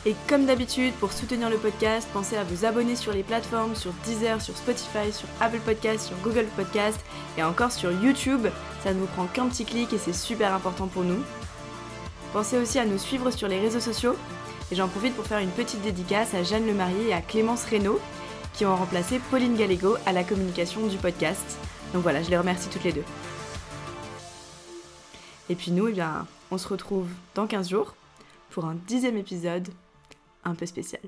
Et 0.06 0.16
comme 0.28 0.46
d'habitude, 0.46 0.94
pour 0.96 1.14
soutenir 1.14 1.50
le 1.50 1.58
podcast, 1.58 2.10
pensez 2.12 2.36
à 2.36 2.44
vous 2.44 2.66
abonner 2.66 2.98
sur 2.98 3.14
les 3.14 3.24
plateformes, 3.24 3.74
sur 3.74 3.94
Deezer, 4.06 4.42
sur 4.42 4.58
Spotify, 4.58 5.14
sur 5.14 5.30
Apple 5.40 5.62
Podcast, 5.62 6.08
sur 6.08 6.18
Google 6.18 6.48
Podcast 6.58 7.00
et 7.38 7.44
encore 7.44 7.72
sur 7.72 7.90
YouTube. 7.90 8.48
Ça 8.84 8.94
ne 8.94 9.00
vous 9.00 9.06
prend 9.06 9.28
qu'un 9.28 9.48
petit 9.48 9.64
clic 9.64 9.94
et 9.94 9.98
c'est 9.98 10.12
super 10.12 10.54
important 10.54 10.88
pour 10.88 11.06
nous. 11.06 11.24
Pensez 12.34 12.58
aussi 12.58 12.80
à 12.80 12.86
nous 12.86 12.98
suivre 12.98 13.32
sur 13.32 13.48
les 13.48 13.62
réseaux 13.62 13.80
sociaux. 13.80 14.18
Et 14.72 14.76
j'en 14.76 14.90
profite 14.90 15.16
pour 15.16 15.26
faire 15.26 15.40
une 15.40 15.52
petite 15.52 15.82
dédicace 15.82 16.34
à 16.34 16.44
Jeanne 16.44 16.68
Lemarié 16.68 17.10
et 17.10 17.14
à 17.14 17.22
Clémence 17.22 17.64
Reynaud 17.64 18.00
qui 18.54 18.66
ont 18.66 18.76
remplacé 18.76 19.20
Pauline 19.32 19.56
Gallego 19.56 19.96
à 20.06 20.12
la 20.12 20.26
communication 20.26 20.86
du 20.88 20.98
podcast. 20.98 21.58
Donc 21.94 22.04
voilà, 22.04 22.22
je 22.22 22.30
les 22.30 22.38
remercie 22.38 22.70
toutes 22.70 22.84
les 22.84 22.92
deux. 22.92 23.04
Et 25.50 25.56
puis 25.56 25.72
nous, 25.72 25.88
eh 25.88 25.94
bien, 25.94 26.28
on 26.52 26.58
se 26.58 26.68
retrouve 26.68 27.08
dans 27.36 27.48
15 27.48 27.70
jours 27.70 27.96
pour 28.50 28.66
un 28.66 28.76
dixième 28.88 29.18
épisode 29.18 29.70
un 30.44 30.56
peu 30.56 30.66
spécial. 30.66 31.02